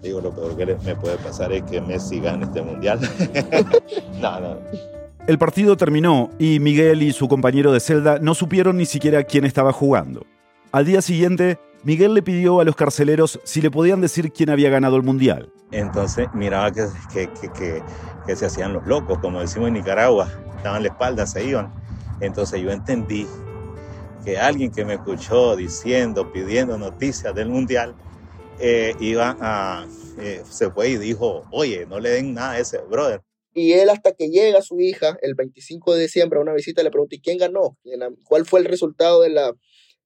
Digo, 0.01 0.21
lo 0.21 0.31
peor 0.31 0.55
que 0.55 0.77
me 0.85 0.95
puede 0.95 1.17
pasar 1.17 1.51
es 1.51 1.61
que 1.63 1.81
Messi 1.81 2.21
gane 2.21 2.45
este 2.45 2.61
mundial. 2.61 2.99
no, 4.21 4.39
no. 4.39 4.57
El 5.27 5.37
partido 5.37 5.75
terminó 5.75 6.29
y 6.39 6.59
Miguel 6.59 7.03
y 7.03 7.11
su 7.11 7.27
compañero 7.27 7.71
de 7.71 7.79
celda 7.79 8.17
no 8.19 8.33
supieron 8.33 8.77
ni 8.77 8.85
siquiera 8.85 9.23
quién 9.23 9.43
estaba 9.43 9.73
jugando. 9.73 10.25
Al 10.71 10.85
día 10.85 11.01
siguiente, 11.01 11.59
Miguel 11.83 12.13
le 12.13 12.21
pidió 12.21 12.59
a 12.59 12.65
los 12.65 12.75
carceleros 12.75 13.39
si 13.45 13.61
le 13.61 13.71
podían 13.71 14.01
decir 14.01 14.33
quién 14.33 14.49
había 14.49 14.69
ganado 14.69 14.97
el 14.97 15.03
mundial. 15.03 15.51
Entonces 15.71 16.27
miraba 16.33 16.71
que, 16.71 16.87
que, 17.13 17.29
que, 17.53 17.81
que 18.25 18.35
se 18.35 18.45
hacían 18.45 18.73
los 18.73 18.85
locos, 18.85 19.19
como 19.19 19.39
decimos 19.39 19.69
en 19.69 19.75
Nicaragua, 19.75 20.29
daban 20.61 20.83
la 20.83 20.89
espalda, 20.89 21.25
se 21.25 21.45
iban. 21.45 21.73
Entonces 22.19 22.61
yo 22.61 22.71
entendí 22.71 23.25
que 24.25 24.37
alguien 24.37 24.71
que 24.71 24.83
me 24.83 24.95
escuchó 24.95 25.55
diciendo, 25.55 26.33
pidiendo 26.33 26.77
noticias 26.77 27.33
del 27.33 27.47
mundial, 27.47 27.95
eh, 28.59 28.93
iba 28.99 29.37
a, 29.39 29.87
eh, 30.19 30.43
se 30.49 30.69
fue 30.71 30.89
y 30.89 30.97
dijo, 30.97 31.45
oye, 31.51 31.85
no 31.85 31.99
le 31.99 32.09
den 32.09 32.33
nada 32.33 32.51
a 32.51 32.59
ese 32.59 32.79
brother. 32.79 33.21
Y 33.53 33.71
él 33.71 33.89
hasta 33.89 34.11
que 34.11 34.29
llega 34.29 34.61
su 34.61 34.79
hija 34.81 35.17
el 35.21 35.33
25 35.33 35.95
de 35.95 36.01
diciembre 36.03 36.39
a 36.39 36.41
una 36.41 36.53
visita 36.53 36.83
le 36.83 36.91
pregunta, 36.91 37.15
¿y 37.15 37.21
quién 37.21 37.37
ganó? 37.37 37.77
¿Cuál 38.25 38.45
fue 38.45 38.59
el 38.59 38.65
resultado 38.65 39.21
de 39.21 39.29
la, 39.29 39.53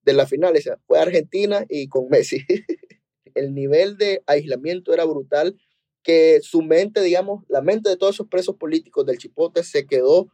de 0.04 0.14
la 0.14 0.26
final? 0.26 0.54
Dice, 0.54 0.76
fue 0.88 1.00
Argentina 1.00 1.66
y 1.70 1.88
con 1.88 2.10
Messi. 2.10 2.46
el 3.36 3.54
nivel 3.54 3.98
de 3.98 4.24
aislamiento 4.28 4.94
era 4.94 5.06
brutal, 5.06 5.56
que 6.04 6.40
su 6.42 6.62
mente, 6.62 7.02
digamos, 7.02 7.44
la 7.48 7.62
mente 7.62 7.90
de 7.90 7.98
todos 7.98 8.16
esos 8.16 8.28
presos 8.28 8.56
políticos 8.56 9.06
del 9.06 9.18
Chipote 9.18 9.64
se 9.64 9.86
quedó 9.86 10.28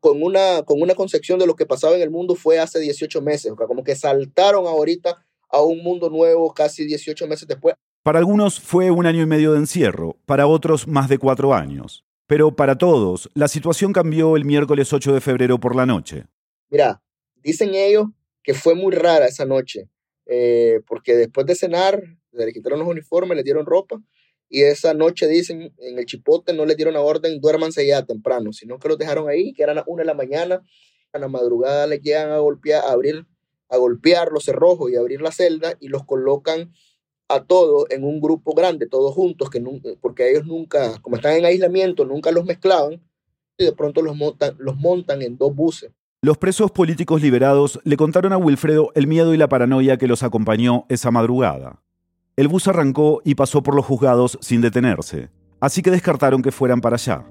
con, 0.00 0.22
una, 0.22 0.62
con 0.64 0.82
una 0.82 0.94
concepción 0.94 1.38
de 1.38 1.46
lo 1.46 1.54
que 1.54 1.66
pasaba 1.66 1.94
en 1.94 2.02
el 2.02 2.10
mundo 2.10 2.34
fue 2.34 2.58
hace 2.58 2.80
18 2.80 3.22
meses, 3.22 3.52
o 3.52 3.56
sea, 3.56 3.66
como 3.66 3.84
que 3.84 3.94
saltaron 3.94 4.66
ahorita 4.66 5.24
a 5.48 5.62
un 5.62 5.82
mundo 5.82 6.10
nuevo 6.10 6.52
casi 6.52 6.84
18 6.84 7.26
meses 7.26 7.46
después. 7.46 7.74
Para 8.02 8.18
algunos 8.18 8.58
fue 8.58 8.90
un 8.90 9.06
año 9.06 9.22
y 9.22 9.26
medio 9.26 9.52
de 9.52 9.58
encierro, 9.58 10.16
para 10.26 10.48
otros 10.48 10.88
más 10.88 11.08
de 11.08 11.18
cuatro 11.18 11.54
años. 11.54 12.04
Pero 12.26 12.56
para 12.56 12.76
todos, 12.76 13.30
la 13.34 13.46
situación 13.46 13.92
cambió 13.92 14.36
el 14.36 14.44
miércoles 14.44 14.92
8 14.92 15.12
de 15.12 15.20
febrero 15.20 15.60
por 15.60 15.76
la 15.76 15.86
noche. 15.86 16.26
Mira, 16.70 17.02
dicen 17.42 17.74
ellos 17.74 18.06
que 18.42 18.54
fue 18.54 18.74
muy 18.74 18.92
rara 18.94 19.26
esa 19.26 19.44
noche, 19.44 19.88
eh, 20.26 20.80
porque 20.86 21.14
después 21.14 21.46
de 21.46 21.54
cenar, 21.54 22.02
le 22.32 22.52
quitaron 22.52 22.80
los 22.80 22.88
uniformes, 22.88 23.36
le 23.36 23.42
dieron 23.42 23.66
ropa, 23.66 24.00
y 24.48 24.62
esa 24.62 24.94
noche 24.94 25.28
dicen 25.28 25.72
en 25.78 25.98
el 25.98 26.04
chipote 26.04 26.52
no 26.52 26.66
le 26.66 26.74
dieron 26.74 26.96
a 26.96 27.00
orden, 27.00 27.40
duérmanse 27.40 27.86
ya 27.86 28.04
temprano, 28.04 28.52
sino 28.52 28.78
que 28.78 28.88
los 28.88 28.98
dejaron 28.98 29.28
ahí, 29.28 29.52
que 29.54 29.62
eran 29.62 29.76
las 29.76 29.84
una 29.86 30.02
de 30.02 30.06
la 30.06 30.14
mañana, 30.14 30.62
a 31.12 31.18
la 31.18 31.28
madrugada 31.28 31.86
le 31.86 31.98
llegan 31.98 32.30
a 32.30 32.38
golpear, 32.38 32.84
a 32.84 32.92
abrir 32.92 33.26
a 33.72 33.78
golpear 33.78 34.30
los 34.30 34.44
cerrojos 34.44 34.90
y 34.90 34.96
abrir 34.96 35.22
la 35.22 35.32
celda 35.32 35.76
y 35.80 35.88
los 35.88 36.04
colocan 36.04 36.74
a 37.28 37.46
todos 37.46 37.86
en 37.88 38.04
un 38.04 38.20
grupo 38.20 38.52
grande, 38.52 38.86
todos 38.86 39.14
juntos, 39.14 39.48
que 39.48 39.62
porque 39.98 40.30
ellos 40.30 40.44
nunca, 40.44 41.00
como 41.00 41.16
están 41.16 41.36
en 41.36 41.46
aislamiento, 41.46 42.04
nunca 42.04 42.30
los 42.30 42.44
mezclaban 42.44 43.02
y 43.56 43.64
de 43.64 43.72
pronto 43.72 44.02
los 44.02 44.14
montan, 44.14 44.56
los 44.58 44.76
montan 44.76 45.22
en 45.22 45.38
dos 45.38 45.54
buses. 45.54 45.90
Los 46.24 46.38
presos 46.38 46.70
políticos 46.70 47.20
liberados 47.20 47.80
le 47.82 47.96
contaron 47.96 48.32
a 48.32 48.36
Wilfredo 48.36 48.92
el 48.94 49.08
miedo 49.08 49.34
y 49.34 49.36
la 49.36 49.48
paranoia 49.48 49.96
que 49.96 50.06
los 50.06 50.22
acompañó 50.22 50.86
esa 50.88 51.10
madrugada. 51.10 51.82
El 52.36 52.46
bus 52.46 52.68
arrancó 52.68 53.20
y 53.24 53.34
pasó 53.34 53.64
por 53.64 53.74
los 53.74 53.84
juzgados 53.84 54.38
sin 54.40 54.60
detenerse, 54.60 55.30
así 55.58 55.82
que 55.82 55.90
descartaron 55.90 56.40
que 56.40 56.52
fueran 56.52 56.80
para 56.80 56.94
allá. 56.94 57.26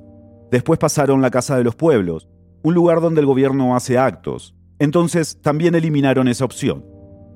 Después 0.51 0.77
pasaron 0.77 1.21
la 1.21 1.31
Casa 1.31 1.55
de 1.55 1.63
los 1.63 1.73
Pueblos, 1.73 2.27
un 2.63 2.73
lugar 2.73 2.99
donde 2.99 3.21
el 3.21 3.27
gobierno 3.27 3.77
hace 3.77 3.97
actos, 3.97 4.55
entonces 4.77 5.39
también 5.41 5.73
eliminaron 5.73 6.27
esa 6.27 6.43
opción. 6.43 6.85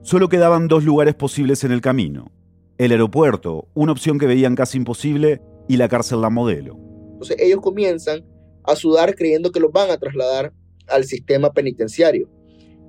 Solo 0.02 0.28
quedaban 0.28 0.68
dos 0.68 0.84
lugares 0.84 1.15
posibles 1.15 1.63
en 1.63 1.72
el 1.72 1.80
camino. 1.80 2.34
El 2.78 2.91
aeropuerto, 2.91 3.70
una 3.74 3.94
opción 3.94 4.20
que 4.20 4.28
veían 4.28 4.56
casi 4.56 4.78
imposible, 4.78 5.41
y 5.70 5.78
la 5.78 5.88
cárcel 5.88 6.20
La 6.20 6.30
Modelo. 6.30 6.78
Entonces 7.13 7.38
ellos 7.39 7.62
comienzan 7.62 8.26
a 8.65 8.76
sudar 8.76 9.15
creyendo 9.15 9.54
que 9.54 9.62
los 9.62 9.72
van 9.72 9.89
a 9.89 9.98
trasladar 9.98 10.52
al 10.88 11.06
sistema 11.06 11.52
penitenciario. 11.52 12.30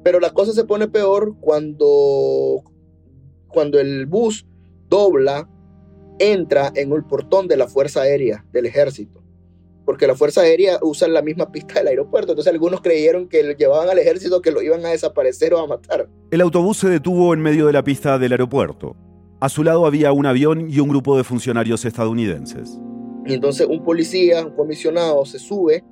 Pero 0.03 0.21
la 0.21 0.31
cosa 0.31 0.53
se 0.53 0.65
pone 0.65 0.89
peor 0.89 1.37
cuando, 1.41 2.63
cuando 3.49 3.81
el 3.81 4.07
bus 4.07 4.47
dobla, 4.89 5.49
entra 6.19 6.73
en 6.75 6.93
el 6.93 7.05
portón 7.05 7.49
de 7.49 7.57
la 7.57 7.69
Fuerza 7.69 8.03
Aérea 8.03 8.47
del 8.53 8.67
Ejército 8.67 9.27
porque 9.87 10.07
la 10.09 10.17
Fuerza 10.17 10.43
Aérea 10.43 10.79
usa 10.83 11.09
la 11.09 11.23
misma 11.23 11.51
pista 11.51 11.75
del 11.79 11.87
aeropuerto. 11.87 12.33
Entonces 12.33 12.53
algunos 12.53 12.83
creyeron 12.83 13.29
que 13.29 13.43
lo 13.45 13.53
llevaban 13.53 13.89
al 13.89 13.99
ejército, 13.99 14.43
que 14.43 14.51
lo 14.51 14.61
iban 14.61 14.85
a 14.85 14.91
desaparecer 14.91 15.55
o 15.55 15.61
a 15.61 15.67
matar. 15.67 16.09
El 16.31 16.41
autobús 16.41 16.79
se 16.79 16.89
detuvo 16.89 17.33
en 17.33 17.41
medio 17.41 17.67
de 17.67 17.73
la 17.73 17.85
pista 17.85 18.19
del 18.19 18.33
aeropuerto. 18.33 18.97
A 19.41 19.49
su 19.49 19.63
lado 19.63 19.87
había 19.87 20.13
un 20.13 20.27
avión 20.27 20.69
y 20.69 20.81
un 20.81 20.89
grupo 20.89 21.17
de 21.17 21.23
funcionarios 21.23 21.85
estadounidenses. 21.85 22.79
Y 23.25 23.35
entonces 23.35 23.67
un 23.71 23.85
policía, 23.85 24.45
un 24.45 24.57
comisionado, 24.57 25.25
se 25.25 25.39
sube 25.39 25.85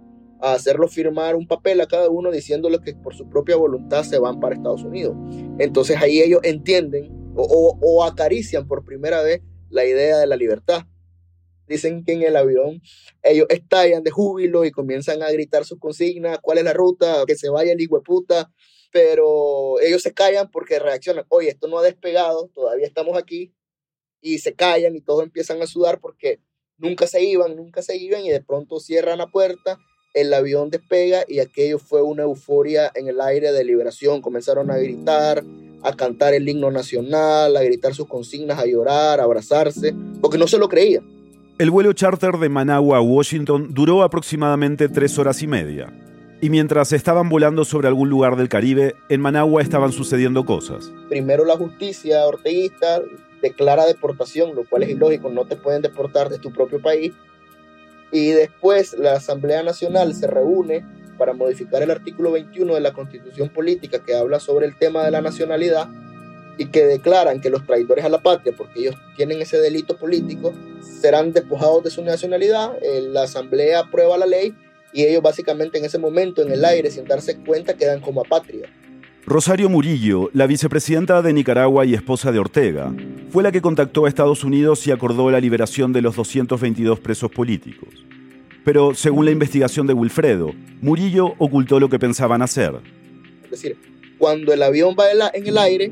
a 0.44 0.52
hacerlo 0.52 0.88
firmar 0.88 1.36
un 1.36 1.46
papel 1.46 1.80
a 1.80 1.86
cada 1.86 2.10
uno 2.10 2.30
diciéndole 2.30 2.78
que 2.80 2.94
por 2.94 3.14
su 3.14 3.28
propia 3.30 3.56
voluntad 3.56 4.02
se 4.04 4.18
van 4.18 4.40
para 4.40 4.54
Estados 4.54 4.84
Unidos. 4.84 5.16
Entonces 5.58 5.96
ahí 5.96 6.20
ellos 6.20 6.40
entienden 6.42 7.10
o, 7.34 8.04
acarician 8.04 8.68
por 8.68 8.84
primera 8.84 9.22
vez 9.22 9.40
la 9.70 9.86
idea 9.86 10.18
de 10.18 10.26
la 10.26 10.36
libertad. 10.36 10.82
Dicen 11.66 12.04
que 12.04 12.12
en 12.12 12.22
el 12.22 12.36
avión 12.36 12.82
ellos 13.22 13.46
estallan 13.48 14.02
de 14.02 14.10
júbilo 14.10 14.66
y 14.66 14.70
comienzan 14.70 15.22
a 15.22 15.30
gritar 15.30 15.64
sus 15.64 15.78
consignas, 15.78 16.38
cuál 16.42 16.58
es 16.58 16.64
la 16.64 16.74
ruta, 16.74 17.24
que 17.26 17.36
se 17.36 17.48
vaya 17.48 17.72
el 17.72 17.88
puta, 18.04 18.52
pero 18.92 19.80
ellos 19.80 20.02
se 20.02 20.12
callan 20.12 20.50
porque 20.50 20.78
reaccionan, 20.78 21.24
oye, 21.28 21.48
esto 21.48 21.68
no 21.68 21.78
ha 21.78 21.82
despegado, 21.82 22.50
todavía 22.54 22.86
estamos 22.86 23.16
aquí, 23.16 23.54
y 24.20 24.38
se 24.38 24.54
callan 24.54 24.94
y 24.94 25.00
todos 25.00 25.24
empiezan 25.24 25.62
a 25.62 25.66
sudar 25.66 26.00
porque 26.00 26.38
nunca 26.76 27.06
se 27.06 27.24
iban, 27.24 27.56
nunca 27.56 27.80
se 27.80 27.96
iban 27.96 28.24
y 28.26 28.30
de 28.30 28.42
pronto 28.42 28.78
cierran 28.78 29.18
la 29.18 29.28
puerta, 29.28 29.78
el 30.14 30.32
avión 30.32 30.70
despega 30.70 31.24
y 31.28 31.40
aquello 31.40 31.78
fue 31.78 32.00
una 32.00 32.22
euforia 32.22 32.90
en 32.94 33.08
el 33.08 33.20
aire 33.20 33.52
de 33.52 33.64
liberación, 33.64 34.22
comenzaron 34.22 34.70
a 34.70 34.76
gritar, 34.76 35.44
a 35.82 35.92
cantar 35.94 36.34
el 36.34 36.48
himno 36.48 36.70
nacional, 36.70 37.56
a 37.56 37.62
gritar 37.62 37.94
sus 37.94 38.06
consignas, 38.06 38.58
a 38.58 38.64
llorar, 38.64 39.20
a 39.20 39.24
abrazarse, 39.24 39.94
porque 40.20 40.38
no 40.38 40.46
se 40.46 40.58
lo 40.58 40.68
creían. 40.68 41.04
El 41.58 41.70
vuelo 41.70 41.92
charter 41.92 42.38
de 42.38 42.48
Managua 42.48 42.98
a 42.98 43.00
Washington 43.00 43.74
duró 43.74 44.02
aproximadamente 44.02 44.88
tres 44.88 45.18
horas 45.18 45.42
y 45.42 45.46
media. 45.46 45.92
Y 46.40 46.50
mientras 46.50 46.92
estaban 46.92 47.28
volando 47.28 47.64
sobre 47.64 47.88
algún 47.88 48.08
lugar 48.08 48.36
del 48.36 48.48
Caribe, 48.48 48.94
en 49.08 49.20
Managua 49.20 49.62
estaban 49.62 49.92
sucediendo 49.92 50.44
cosas. 50.44 50.92
Primero 51.08 51.44
la 51.44 51.56
justicia 51.56 52.26
orteguista 52.26 53.02
declara 53.40 53.86
deportación, 53.86 54.54
lo 54.54 54.64
cual 54.64 54.82
es 54.84 54.90
ilógico, 54.90 55.30
no 55.30 55.44
te 55.44 55.56
pueden 55.56 55.82
deportar 55.82 56.28
de 56.28 56.38
tu 56.38 56.52
propio 56.52 56.80
país. 56.80 57.12
Y 58.14 58.30
después 58.30 58.96
la 58.96 59.14
Asamblea 59.14 59.64
Nacional 59.64 60.14
se 60.14 60.28
reúne 60.28 60.86
para 61.18 61.32
modificar 61.32 61.82
el 61.82 61.90
artículo 61.90 62.30
21 62.30 62.72
de 62.74 62.80
la 62.80 62.92
Constitución 62.92 63.48
Política 63.48 64.04
que 64.06 64.14
habla 64.14 64.38
sobre 64.38 64.66
el 64.66 64.78
tema 64.78 65.02
de 65.02 65.10
la 65.10 65.20
nacionalidad 65.20 65.88
y 66.56 66.66
que 66.66 66.84
declaran 66.84 67.40
que 67.40 67.50
los 67.50 67.66
traidores 67.66 68.04
a 68.04 68.08
la 68.08 68.22
patria, 68.22 68.54
porque 68.56 68.78
ellos 68.78 68.94
tienen 69.16 69.42
ese 69.42 69.58
delito 69.58 69.96
político, 69.96 70.54
serán 70.80 71.32
despojados 71.32 71.82
de 71.82 71.90
su 71.90 72.04
nacionalidad. 72.04 72.78
Eh, 72.82 73.00
la 73.00 73.24
Asamblea 73.24 73.80
aprueba 73.80 74.16
la 74.16 74.26
ley 74.26 74.54
y 74.92 75.02
ellos 75.02 75.20
básicamente 75.20 75.78
en 75.78 75.84
ese 75.84 75.98
momento 75.98 76.40
en 76.40 76.52
el 76.52 76.64
aire, 76.64 76.92
sin 76.92 77.06
darse 77.06 77.36
cuenta, 77.38 77.74
quedan 77.74 78.00
como 78.00 78.20
apátridas. 78.20 78.70
Rosario 79.26 79.70
Murillo, 79.70 80.28
la 80.34 80.46
vicepresidenta 80.46 81.22
de 81.22 81.32
Nicaragua 81.32 81.86
y 81.86 81.94
esposa 81.94 82.30
de 82.30 82.38
Ortega, 82.38 82.94
fue 83.30 83.42
la 83.42 83.50
que 83.50 83.62
contactó 83.62 84.04
a 84.04 84.08
Estados 84.10 84.44
Unidos 84.44 84.86
y 84.86 84.90
acordó 84.90 85.30
la 85.30 85.40
liberación 85.40 85.94
de 85.94 86.02
los 86.02 86.14
222 86.16 87.00
presos 87.00 87.30
políticos. 87.30 87.88
Pero, 88.66 88.94
según 88.94 89.24
la 89.24 89.30
investigación 89.30 89.86
de 89.86 89.94
Wilfredo, 89.94 90.52
Murillo 90.82 91.34
ocultó 91.38 91.80
lo 91.80 91.88
que 91.88 91.98
pensaban 91.98 92.42
hacer. 92.42 92.74
Es 93.44 93.50
decir, 93.50 93.78
cuando 94.18 94.52
el 94.52 94.62
avión 94.62 94.94
va 94.94 95.06
en 95.32 95.46
el 95.46 95.56
aire, 95.56 95.90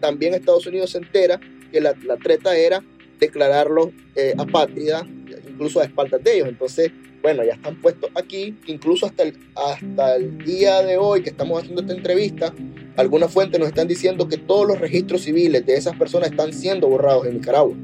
también 0.00 0.34
Estados 0.34 0.66
Unidos 0.66 0.90
se 0.90 0.98
entera 0.98 1.40
que 1.72 1.80
la, 1.80 1.94
treta 2.22 2.54
era 2.54 2.82
declararlo 3.18 3.92
eh, 4.14 4.34
apátrida, 4.36 5.06
incluso 5.48 5.80
a 5.80 5.84
espaldas 5.84 6.22
de 6.22 6.34
ellos. 6.34 6.48
Entonces, 6.48 6.92
bueno, 7.22 7.44
ya 7.44 7.54
están 7.54 7.76
puestos 7.80 8.10
aquí, 8.14 8.56
incluso 8.66 9.06
hasta 9.06 9.24
el, 9.24 9.36
hasta 9.54 10.16
el 10.16 10.38
día 10.38 10.82
de 10.82 10.96
hoy 10.96 11.22
que 11.22 11.30
estamos 11.30 11.60
haciendo 11.60 11.82
esta 11.82 11.94
entrevista, 11.94 12.54
algunas 12.96 13.32
fuentes 13.32 13.58
nos 13.58 13.68
están 13.68 13.88
diciendo 13.88 14.28
que 14.28 14.36
todos 14.36 14.66
los 14.66 14.80
registros 14.80 15.22
civiles 15.22 15.64
de 15.66 15.74
esas 15.74 15.96
personas 15.96 16.30
están 16.30 16.52
siendo 16.52 16.88
borrados 16.88 17.26
en 17.26 17.34
Nicaragua, 17.34 17.74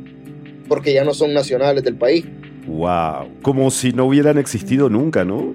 porque 0.68 0.92
ya 0.92 1.04
no 1.04 1.14
son 1.14 1.34
nacionales 1.34 1.84
del 1.84 1.96
país. 1.96 2.24
¡Wow! 2.66 3.40
Como 3.42 3.70
si 3.70 3.92
no 3.92 4.06
hubieran 4.06 4.38
existido 4.38 4.88
nunca, 4.88 5.24
¿no? 5.24 5.54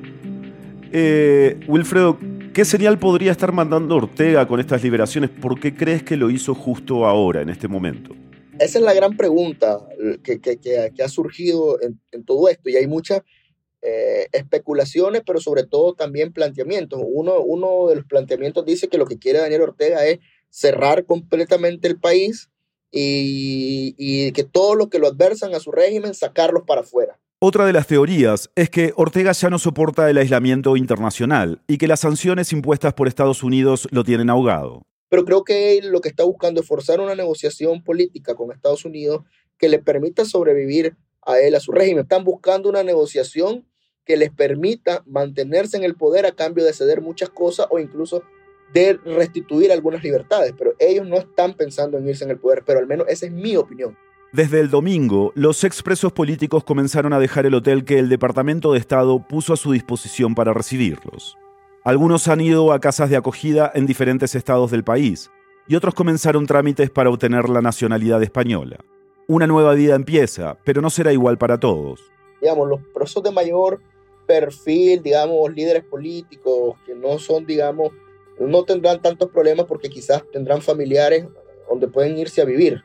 Eh, 0.92 1.60
Wilfredo, 1.68 2.18
¿Qué 2.54 2.66
señal 2.66 2.98
podría 2.98 3.32
estar 3.32 3.54
mandando 3.54 3.96
Ortega 3.96 4.48
con 4.48 4.60
estas 4.60 4.84
liberaciones? 4.84 5.30
¿Por 5.30 5.60
qué 5.60 5.76
crees 5.76 6.04
que 6.04 6.18
lo 6.18 6.30
hizo 6.30 6.56
justo 6.56 7.06
ahora, 7.06 7.42
en 7.42 7.50
este 7.50 7.68
momento? 7.68 8.16
Esa 8.60 8.80
es 8.80 8.84
la 8.84 8.94
gran 8.94 9.16
pregunta 9.16 9.80
que, 10.24 10.92
ha 11.02 11.08
surgido 11.08 11.78
en, 11.82 12.26
todo 12.26 12.50
esto 12.50 12.70
y 12.70 12.76
hay 12.76 12.88
muchas 12.88 13.22
eh, 13.82 14.28
especulaciones, 14.32 15.24
pero 15.26 15.40
sobre 15.40 15.64
todo 15.64 15.94
también 15.94 16.34
planteamientos. 16.34 17.02
Uno, 17.04 17.40
uno 17.40 17.88
de 17.88 17.96
los 17.98 18.06
planteamientos 18.06 18.66
dice 18.66 18.88
que 18.88 18.98
lo 18.98 19.06
que 19.06 19.20
quiere 19.20 19.40
Daniel 19.40 19.62
Ortega 19.62 20.06
es 20.06 20.20
cerrar 20.50 21.06
completamente 21.06 21.88
el 21.88 22.00
país 22.00 22.50
y, 22.92 23.96
y 23.98 24.32
que 24.32 24.44
todos 24.44 24.76
los 24.76 24.90
que 24.90 25.00
lo 25.00 25.08
adversan 25.08 25.54
a 25.54 25.60
su 25.60 25.72
régimen, 25.72 26.14
sacarlos 26.14 26.64
para 26.66 26.82
afuera. 26.82 27.20
Otra 27.42 27.66
de 27.66 27.72
las 27.72 27.88
teorías 27.88 28.50
es 28.56 28.70
que 28.70 28.92
Ortega 28.98 29.32
ya 29.32 29.50
no 29.50 29.60
soporta 29.60 30.10
el 30.10 30.18
aislamiento 30.18 30.76
internacional 30.76 31.62
y 31.68 31.78
que 31.78 31.88
las 31.88 32.02
sanciones 32.02 32.52
impuestas 32.52 32.94
por 32.94 33.08
Estados 33.08 33.44
Unidos 33.44 33.88
lo 33.92 34.04
tienen 34.04 34.30
ahogado. 34.30 34.86
Pero 35.08 35.24
creo 35.24 35.46
que 35.46 35.78
él 35.78 35.90
lo 35.90 36.02
que 36.02 36.10
está 36.10 36.26
buscando 36.26 36.60
es 36.60 36.68
forzar 36.68 37.00
una 37.00 37.16
negociación 37.16 37.82
política 37.82 38.36
con 38.36 38.52
Estados 38.52 38.84
Unidos 38.84 39.24
que 39.58 39.70
le 39.70 39.80
permita 39.80 40.26
sobrevivir 40.26 40.98
a 41.26 41.40
él, 41.40 41.56
a 41.56 41.62
su 41.62 41.72
régimen. 41.72 42.04
Están 42.04 42.26
buscando 42.26 42.68
una 42.68 42.84
negociación 42.84 43.66
que 44.10 44.18
les 44.18 44.32
permita 44.32 45.04
mantenerse 45.06 45.78
en 45.78 45.84
el 45.84 45.94
poder 45.94 46.26
a 46.26 46.32
cambio 46.32 46.66
de 46.66 46.74
ceder 46.74 47.00
muchas 47.00 47.30
cosas 47.30 47.68
o 47.70 47.78
incluso 47.78 48.24
de 48.74 48.94
restituir 49.06 49.72
algunas 49.72 50.04
libertades. 50.04 50.52
Pero 50.58 50.74
ellos 50.80 51.08
no 51.08 51.18
están 51.18 51.54
pensando 51.54 52.00
en 52.00 52.10
irse 52.10 52.24
en 52.24 52.32
el 52.32 52.40
poder, 52.40 52.64
pero 52.66 52.80
al 52.80 52.88
menos 52.88 53.06
esa 53.08 53.28
es 53.28 53.32
mi 53.32 53.56
opinión. 53.56 53.96
Desde 54.34 54.62
el 54.62 54.72
domingo, 54.72 55.32
los 55.36 55.64
expresos 55.64 56.12
políticos 56.12 56.64
comenzaron 56.64 57.14
a 57.14 57.20
dejar 57.20 57.46
el 57.46 57.54
hotel 57.54 57.86
que 57.86 58.00
el 58.00 58.10
Departamento 58.10 58.74
de 58.74 58.80
Estado 58.80 59.28
puso 59.28 59.54
a 59.54 59.58
su 59.58 59.74
disposición 59.74 60.34
para 60.34 60.56
recibirlos. 60.56 61.38
Algunos 61.84 62.28
han 62.30 62.42
ido 62.42 62.74
a 62.74 62.80
casas 62.80 63.12
de 63.12 63.16
acogida 63.16 63.72
en 63.76 63.86
diferentes 63.86 64.34
estados 64.34 64.72
del 64.72 64.84
país 64.84 65.30
y 65.68 65.76
otros 65.76 65.94
comenzaron 65.94 66.48
trámites 66.48 66.90
para 66.90 67.12
obtener 67.12 67.48
la 67.48 67.62
nacionalidad 67.62 68.24
española. 68.24 68.78
Una 69.28 69.46
nueva 69.46 69.76
vida 69.76 69.94
empieza, 69.94 70.58
pero 70.66 70.82
no 70.82 70.90
será 70.90 71.14
igual 71.14 71.38
para 71.38 71.60
todos. 71.60 72.12
Digamos, 72.42 72.68
los 72.70 72.80
presos 72.96 73.22
de 73.22 73.32
mayor 73.32 73.80
perfil, 74.30 75.02
digamos, 75.02 75.52
líderes 75.56 75.84
políticos 75.84 76.78
que 76.86 76.94
no 76.94 77.18
son, 77.18 77.48
digamos, 77.48 77.92
no 78.38 78.64
tendrán 78.64 79.02
tantos 79.02 79.32
problemas 79.32 79.66
porque 79.66 79.90
quizás 79.90 80.24
tendrán 80.32 80.62
familiares 80.62 81.26
donde 81.68 81.88
pueden 81.88 82.16
irse 82.16 82.40
a 82.40 82.46
vivir. 82.46 82.84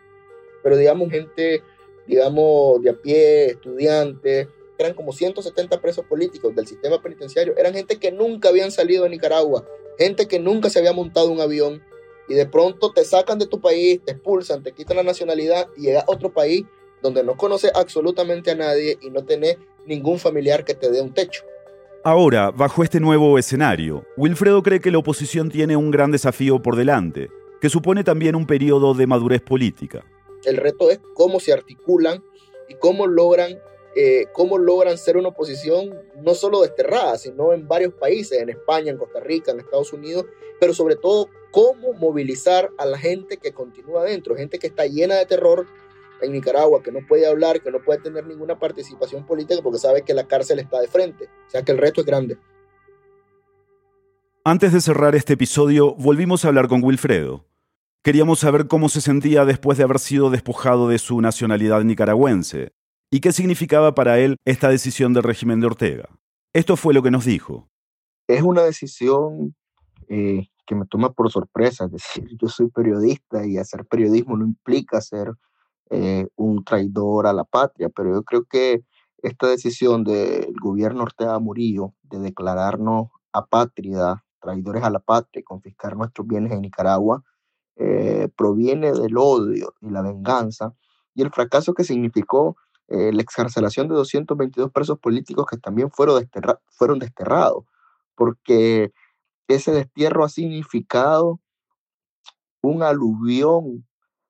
Pero 0.63 0.79
digamos 0.79 1.11
gente, 1.11 1.63
digamos, 2.07 2.81
de 2.81 2.89
a 2.89 2.95
pie, 2.95 3.51
estudiantes, 3.51 4.49
eran 4.79 4.95
como 4.95 5.13
170 5.13 5.83
presos 5.83 6.07
políticos 6.07 6.55
del 6.55 6.67
sistema 6.67 7.03
penitenciario, 7.03 7.55
eran 7.59 7.75
gente 7.75 7.99
que 7.99 8.11
nunca 8.11 8.49
habían 8.49 8.73
salido 8.73 9.05
de 9.05 9.11
Nicaragua, 9.11 9.67
gente 9.99 10.27
que 10.27 10.41
nunca 10.41 10.71
se 10.71 10.79
había 10.79 10.95
montado 10.95 11.31
un 11.31 11.43
avión, 11.43 11.83
y 12.27 12.33
de 12.33 12.47
pronto 12.47 12.91
te 12.91 13.05
sacan 13.05 13.39
de 13.39 13.47
tu 13.47 13.61
país, 13.61 14.01
te 14.03 14.13
expulsan, 14.13 14.63
te 14.63 14.73
quitan 14.73 14.97
la 14.97 15.03
nacionalidad 15.03 15.69
y 15.77 15.83
llegas 15.83 16.05
a 16.05 16.11
otro 16.11 16.33
país 16.33 16.65
donde 17.05 17.23
no 17.23 17.37
conoces 17.37 17.71
absolutamente 17.75 18.51
a 18.51 18.55
nadie 18.55 18.97
y 19.03 19.11
no 19.11 19.23
tenés 19.27 19.59
ningún 19.85 20.19
familiar 20.19 20.65
que 20.65 20.73
te 20.73 20.91
dé 20.91 21.03
un 21.03 21.13
techo. 21.13 21.45
Ahora, 22.03 22.51
bajo 22.51 22.83
este 22.83 22.99
nuevo 22.99 23.39
escenario, 23.39 24.07
Wilfredo 24.17 24.63
cree 24.63 24.81
que 24.81 24.91
la 24.91 24.99
oposición 24.99 25.51
tiene 25.51 25.77
un 25.77 25.91
gran 25.91 26.11
desafío 26.11 26.63
por 26.63 26.77
delante, 26.77 27.29
que 27.61 27.69
supone 27.69 28.05
también 28.05 28.35
un 28.35 28.47
periodo 28.47 28.95
de 28.95 29.07
madurez 29.07 29.43
política. 29.43 30.03
El 30.45 30.57
reto 30.57 30.91
es 30.91 30.99
cómo 31.13 31.41
se 31.41 31.53
articulan 31.53 32.25
y 32.71 32.75
cómo 32.77 33.07
logran, 33.07 33.59
eh, 33.95 34.25
cómo 34.33 34.57
logran 34.57 34.97
ser 34.97 35.19
una 35.19 35.29
oposición 35.29 35.95
no 36.23 36.35
solo 36.35 36.63
desterrada, 36.63 37.19
sino 37.19 37.53
en 37.53 37.69
varios 37.69 37.93
países, 37.93 38.41
en 38.41 38.49
España, 38.49 38.91
en 38.91 38.97
Costa 38.97 39.21
Rica, 39.21 39.53
en 39.53 39.61
Estados 39.61 39.93
Unidos, 39.93 40.25
pero 40.59 40.73
sobre 40.73 40.97
todo 40.97 41.29
cómo 41.51 41.93
movilizar 41.93 42.71
a 42.79 42.87
la 42.87 42.97
gente 42.97 43.37
que 43.37 43.53
continúa 43.53 44.01
adentro, 44.01 44.37
gente 44.37 44.59
que 44.59 44.69
está 44.69 44.87
llena 44.87 45.17
de 45.17 45.27
terror 45.27 45.67
en 46.25 46.33
Nicaragua, 46.33 46.83
que 46.83 46.93
no 46.93 47.01
puede 47.07 47.27
hablar, 47.27 47.61
que 47.61 47.71
no 47.71 47.83
puede 47.83 48.01
tener 48.01 48.27
ninguna 48.27 48.59
participación 48.59 49.27
política 49.27 49.61
porque 49.63 49.79
sabe 49.79 50.03
que 50.03 50.15
la 50.15 50.27
cárcel 50.27 50.59
está 50.59 50.81
de 50.81 50.89
frente. 50.89 51.25
O 51.25 51.51
sea 51.51 51.63
que 51.63 51.73
el 51.73 51.79
reto 51.79 52.01
es 52.01 52.07
grande. 52.07 52.39
Antes 54.45 54.73
de 54.73 54.81
cerrar 54.81 55.15
este 55.15 55.35
episodio, 55.35 55.95
volvimos 55.95 56.45
a 56.45 56.49
hablar 56.49 56.69
con 56.69 56.83
Wilfredo. 56.83 57.47
Queríamos 58.03 58.41
saber 58.41 58.67
cómo 58.69 58.91
se 58.91 59.01
sentía 59.01 59.47
después 59.47 59.79
de 59.79 59.85
haber 59.85 59.99
sido 59.99 60.29
despojado 60.29 60.89
de 60.89 60.99
su 60.99 61.21
nacionalidad 61.23 61.83
nicaragüense 61.83 62.73
y 63.11 63.21
qué 63.21 63.33
significaba 63.33 63.95
para 63.95 64.19
él 64.19 64.37
esta 64.45 64.69
decisión 64.69 65.15
del 65.15 65.23
régimen 65.23 65.61
de 65.61 65.67
Ortega. 65.67 66.11
Esto 66.53 66.77
fue 66.77 66.93
lo 66.93 67.03
que 67.03 67.11
nos 67.11 67.25
dijo. 67.25 67.71
Es 68.27 68.43
una 68.43 68.63
decisión 68.63 69.55
eh, 70.09 70.49
que 70.67 70.75
me 70.75 70.85
toma 70.87 71.13
por 71.13 71.31
sorpresa, 71.31 71.85
es 71.87 71.93
decir, 71.93 72.29
yo 72.41 72.49
soy 72.49 72.69
periodista 72.69 73.47
y 73.47 73.57
hacer 73.57 73.87
periodismo 73.87 74.37
no 74.37 74.45
implica 74.45 75.01
ser 75.01 75.33
eh, 75.91 76.27
un 76.37 76.65
traidor 76.65 77.27
a 77.27 77.33
la 77.33 77.45
patria, 77.45 77.89
pero 77.89 78.13
yo 78.13 78.23
creo 78.23 78.45
que 78.45 78.85
esta 79.19 79.49
decisión 79.49 80.05
del 80.05 80.55
gobierno 80.61 81.03
Ortega 81.03 81.39
Murillo 81.39 81.95
de 82.03 82.19
declararnos 82.19 83.09
apátrida, 83.33 84.25
traidores 84.41 84.83
a 84.85 84.91
la 84.91 85.01
patria 85.01 85.41
y 85.41 85.45
confiscar 85.45 85.97
nuestros 85.97 86.27
bienes 86.27 86.53
en 86.53 86.61
Nicaragua, 86.61 87.23
eh, 87.77 88.29
proviene 88.37 88.93
del 88.93 89.17
odio 89.17 89.75
y 89.81 89.91
la 89.91 90.03
venganza 90.03 90.75
y 91.15 91.23
el 91.23 91.31
fracaso 91.31 91.75
que 91.75 91.85
significó 91.85 92.57
eh, 92.89 93.13
la 93.13 93.23
excarcelación 93.23 93.89
de 93.89 93.95
222 93.95 94.71
presos 94.71 94.99
políticos 94.99 95.47
que 95.51 95.57
también 95.57 95.91
fueron, 95.91 96.29
fueron 96.69 96.99
desterrados, 96.99 97.65
porque 98.15 98.93
ese 99.49 99.73
destierro 99.73 100.25
ha 100.25 100.29
significado 100.29 101.41
un 102.63 102.83
aluvión 102.83 103.87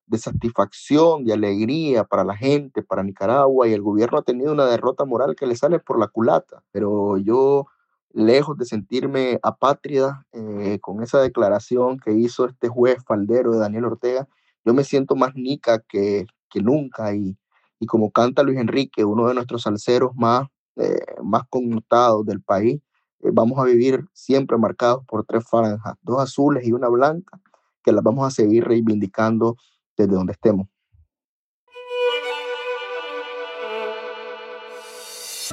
de 0.07 0.19
satisfacción, 0.19 1.25
de 1.25 1.33
alegría 1.33 2.05
para 2.05 2.25
la 2.25 2.37
gente, 2.37 2.83
para 2.83 3.03
Nicaragua, 3.03 3.69
y 3.69 3.73
el 3.73 3.83
gobierno 3.83 4.19
ha 4.19 4.23
tenido 4.23 4.53
una 4.53 4.67
derrota 4.67 5.05
moral 5.05 5.35
que 5.37 5.47
le 5.47 5.57
sale 5.57 5.79
por 5.79 5.99
la 5.99 6.09
culata. 6.09 6.63
Pero 6.73 7.17
yo, 7.19 7.67
lejos 8.13 8.59
de 8.59 8.67
sentirme 8.67 9.39
apátrida 9.43 10.27
eh, 10.33 10.79
con 10.81 11.03
esa 11.03 11.21
declaración 11.21 11.99
que 11.99 12.13
hizo 12.13 12.47
este 12.47 12.69
juez 12.69 13.03
faldero 13.07 13.53
de 13.53 13.59
Daniel 13.59 13.87
Ortega, 13.87 14.29
yo 14.65 14.75
me 14.75 14.85
siento 14.85 15.17
más 15.17 15.35
nica 15.35 15.81
que, 15.81 16.27
que 16.51 16.61
nunca 16.61 17.15
y, 17.15 17.37
y 17.81 17.87
como 17.87 18.11
canta 18.11 18.43
Luis 18.43 18.59
Enrique, 18.59 19.05
uno 19.05 19.29
de 19.29 19.35
nuestros 19.35 19.63
salseros 19.63 20.15
más, 20.15 20.49
eh, 20.77 21.05
más 21.23 21.43
connotados 21.49 22.25
del 22.27 22.41
país, 22.43 22.81
eh, 23.21 23.31
vamos 23.33 23.59
a 23.59 23.65
vivir 23.65 24.07
siempre 24.13 24.57
marcados 24.59 25.05
por 25.07 25.25
tres 25.25 25.45
franjas, 25.49 25.95
dos 26.03 26.21
azules 26.21 26.67
y 26.67 26.73
una 26.73 26.89
blanca, 26.89 27.41
que 27.83 27.93
las 27.93 28.03
vamos 28.03 28.27
a 28.27 28.31
seguir 28.31 28.65
reivindicando 28.65 29.57
desde 29.97 30.15
donde 30.15 30.33
estemos. 30.33 30.67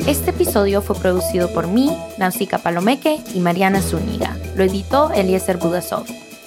Este 0.07 0.31
episodio 0.31 0.81
fue 0.81 0.95
producido 0.95 1.53
por 1.53 1.67
mí, 1.67 1.95
Nancy 2.17 2.47
Palomeque 2.47 3.19
y 3.35 3.39
Mariana 3.39 3.81
Zúñiga. 3.81 4.35
Lo 4.55 4.63
editó 4.63 5.11
Eliezer 5.11 5.57
Budasov. 5.57 6.05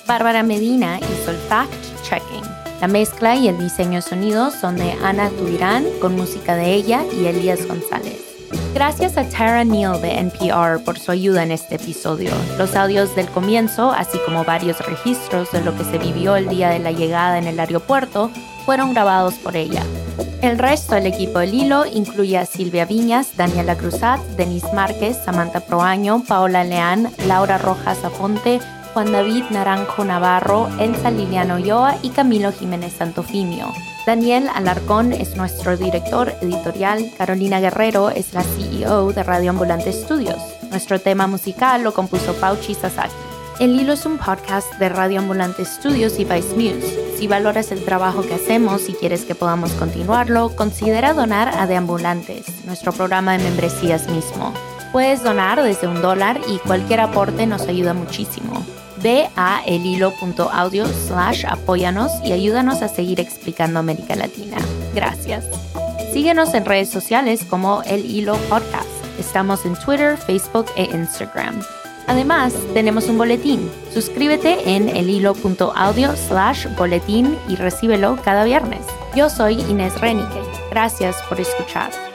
Bárbara 0.08 0.42
Medina 0.42 0.98
hizo 0.98 1.30
el 1.30 1.36
fact-checking. 1.48 2.42
La 2.80 2.88
mezcla 2.88 3.36
y 3.36 3.48
el 3.48 3.58
diseño 3.58 3.96
de 3.96 4.02
sonido 4.02 4.50
son 4.50 4.76
de 4.76 4.92
Ana 4.92 5.30
Tuirán 5.30 5.84
con 6.00 6.16
música 6.16 6.56
de 6.56 6.74
ella 6.74 7.04
y 7.12 7.26
Elías 7.26 7.66
González. 7.66 8.33
Gracias 8.74 9.16
a 9.16 9.28
Tara 9.28 9.64
Neal 9.64 10.00
de 10.00 10.18
NPR 10.18 10.82
por 10.84 10.98
su 10.98 11.10
ayuda 11.12 11.42
en 11.42 11.52
este 11.52 11.76
episodio. 11.76 12.30
Los 12.58 12.74
audios 12.76 13.14
del 13.16 13.28
comienzo, 13.28 13.92
así 13.92 14.18
como 14.26 14.44
varios 14.44 14.78
registros 14.86 15.50
de 15.52 15.62
lo 15.62 15.76
que 15.76 15.84
se 15.84 15.98
vivió 15.98 16.36
el 16.36 16.48
día 16.48 16.68
de 16.68 16.78
la 16.78 16.92
llegada 16.92 17.38
en 17.38 17.46
el 17.46 17.60
aeropuerto, 17.60 18.30
fueron 18.64 18.94
grabados 18.94 19.34
por 19.34 19.56
ella. 19.56 19.82
El 20.42 20.58
resto 20.58 20.94
del 20.94 21.06
equipo 21.06 21.38
del 21.38 21.54
hilo 21.54 21.86
incluye 21.86 22.36
a 22.36 22.44
Silvia 22.46 22.84
Viñas, 22.84 23.36
Daniela 23.36 23.76
Cruzat, 23.76 24.20
Denise 24.36 24.72
Márquez, 24.74 25.16
Samantha 25.24 25.60
Proaño, 25.60 26.22
Paola 26.26 26.64
Leán, 26.64 27.10
Laura 27.26 27.56
Rojas 27.58 28.04
Aponte, 28.04 28.60
Juan 28.92 29.10
David 29.10 29.44
Naranjo 29.50 30.04
Navarro, 30.04 30.68
Elsa 30.78 31.10
Liliano 31.10 31.56
Ulloa 31.56 31.96
y 32.02 32.10
Camilo 32.10 32.52
Jiménez 32.52 32.92
Santofimio. 32.92 33.72
Daniel 34.06 34.50
Alarcón 34.54 35.14
es 35.14 35.34
nuestro 35.34 35.78
director 35.78 36.34
editorial, 36.42 37.10
Carolina 37.16 37.58
Guerrero 37.58 38.10
es 38.10 38.34
la 38.34 38.42
CEO 38.42 39.12
de 39.14 39.22
Radio 39.22 39.48
Ambulante 39.48 39.94
Studios. 39.94 40.36
Nuestro 40.68 41.00
tema 41.00 41.26
musical 41.26 41.82
lo 41.82 41.94
compuso 41.94 42.34
Pauchi 42.34 42.74
Sasaki. 42.74 43.14
El 43.60 43.80
Hilo 43.80 43.94
es 43.94 44.04
un 44.04 44.18
podcast 44.18 44.70
de 44.74 44.90
Radio 44.90 45.20
Ambulante 45.20 45.64
Studios 45.64 46.18
y 46.18 46.26
Vice 46.26 46.54
Muse. 46.54 47.16
Si 47.16 47.26
valoras 47.26 47.72
el 47.72 47.82
trabajo 47.82 48.20
que 48.20 48.34
hacemos 48.34 48.90
y 48.90 48.92
quieres 48.92 49.24
que 49.24 49.34
podamos 49.34 49.72
continuarlo, 49.72 50.54
considera 50.54 51.14
donar 51.14 51.48
a 51.56 51.66
De 51.66 51.76
Ambulantes, 51.76 52.44
nuestro 52.66 52.92
programa 52.92 53.32
de 53.32 53.44
membresías 53.44 54.10
mismo. 54.10 54.52
Puedes 54.92 55.22
donar 55.22 55.62
desde 55.62 55.86
un 55.86 56.02
dólar 56.02 56.42
y 56.46 56.58
cualquier 56.58 57.00
aporte 57.00 57.46
nos 57.46 57.62
ayuda 57.68 57.94
muchísimo. 57.94 58.66
Ve 59.04 59.28
a 59.36 59.62
elhilo.audio 59.66 60.86
slash 60.86 61.44
apóyanos 61.46 62.10
y 62.24 62.32
ayúdanos 62.32 62.80
a 62.80 62.88
seguir 62.88 63.20
explicando 63.20 63.78
América 63.78 64.16
Latina. 64.16 64.56
Gracias. 64.94 65.44
Síguenos 66.14 66.54
en 66.54 66.64
redes 66.64 66.88
sociales 66.88 67.44
como 67.44 67.82
El 67.82 68.06
Hilo 68.06 68.34
Podcast. 68.48 68.88
Estamos 69.20 69.66
en 69.66 69.76
Twitter, 69.76 70.16
Facebook 70.16 70.68
e 70.76 70.84
Instagram. 70.84 71.60
Además, 72.06 72.54
tenemos 72.72 73.06
un 73.08 73.18
boletín. 73.18 73.70
Suscríbete 73.92 74.74
en 74.74 74.88
elhilo.audio 74.88 76.16
slash 76.16 76.66
boletín 76.74 77.36
y 77.46 77.56
recíbelo 77.56 78.16
cada 78.24 78.44
viernes. 78.44 78.86
Yo 79.14 79.28
soy 79.28 79.60
Inés 79.68 80.00
Renique. 80.00 80.40
Gracias 80.70 81.16
por 81.28 81.38
escuchar. 81.38 82.13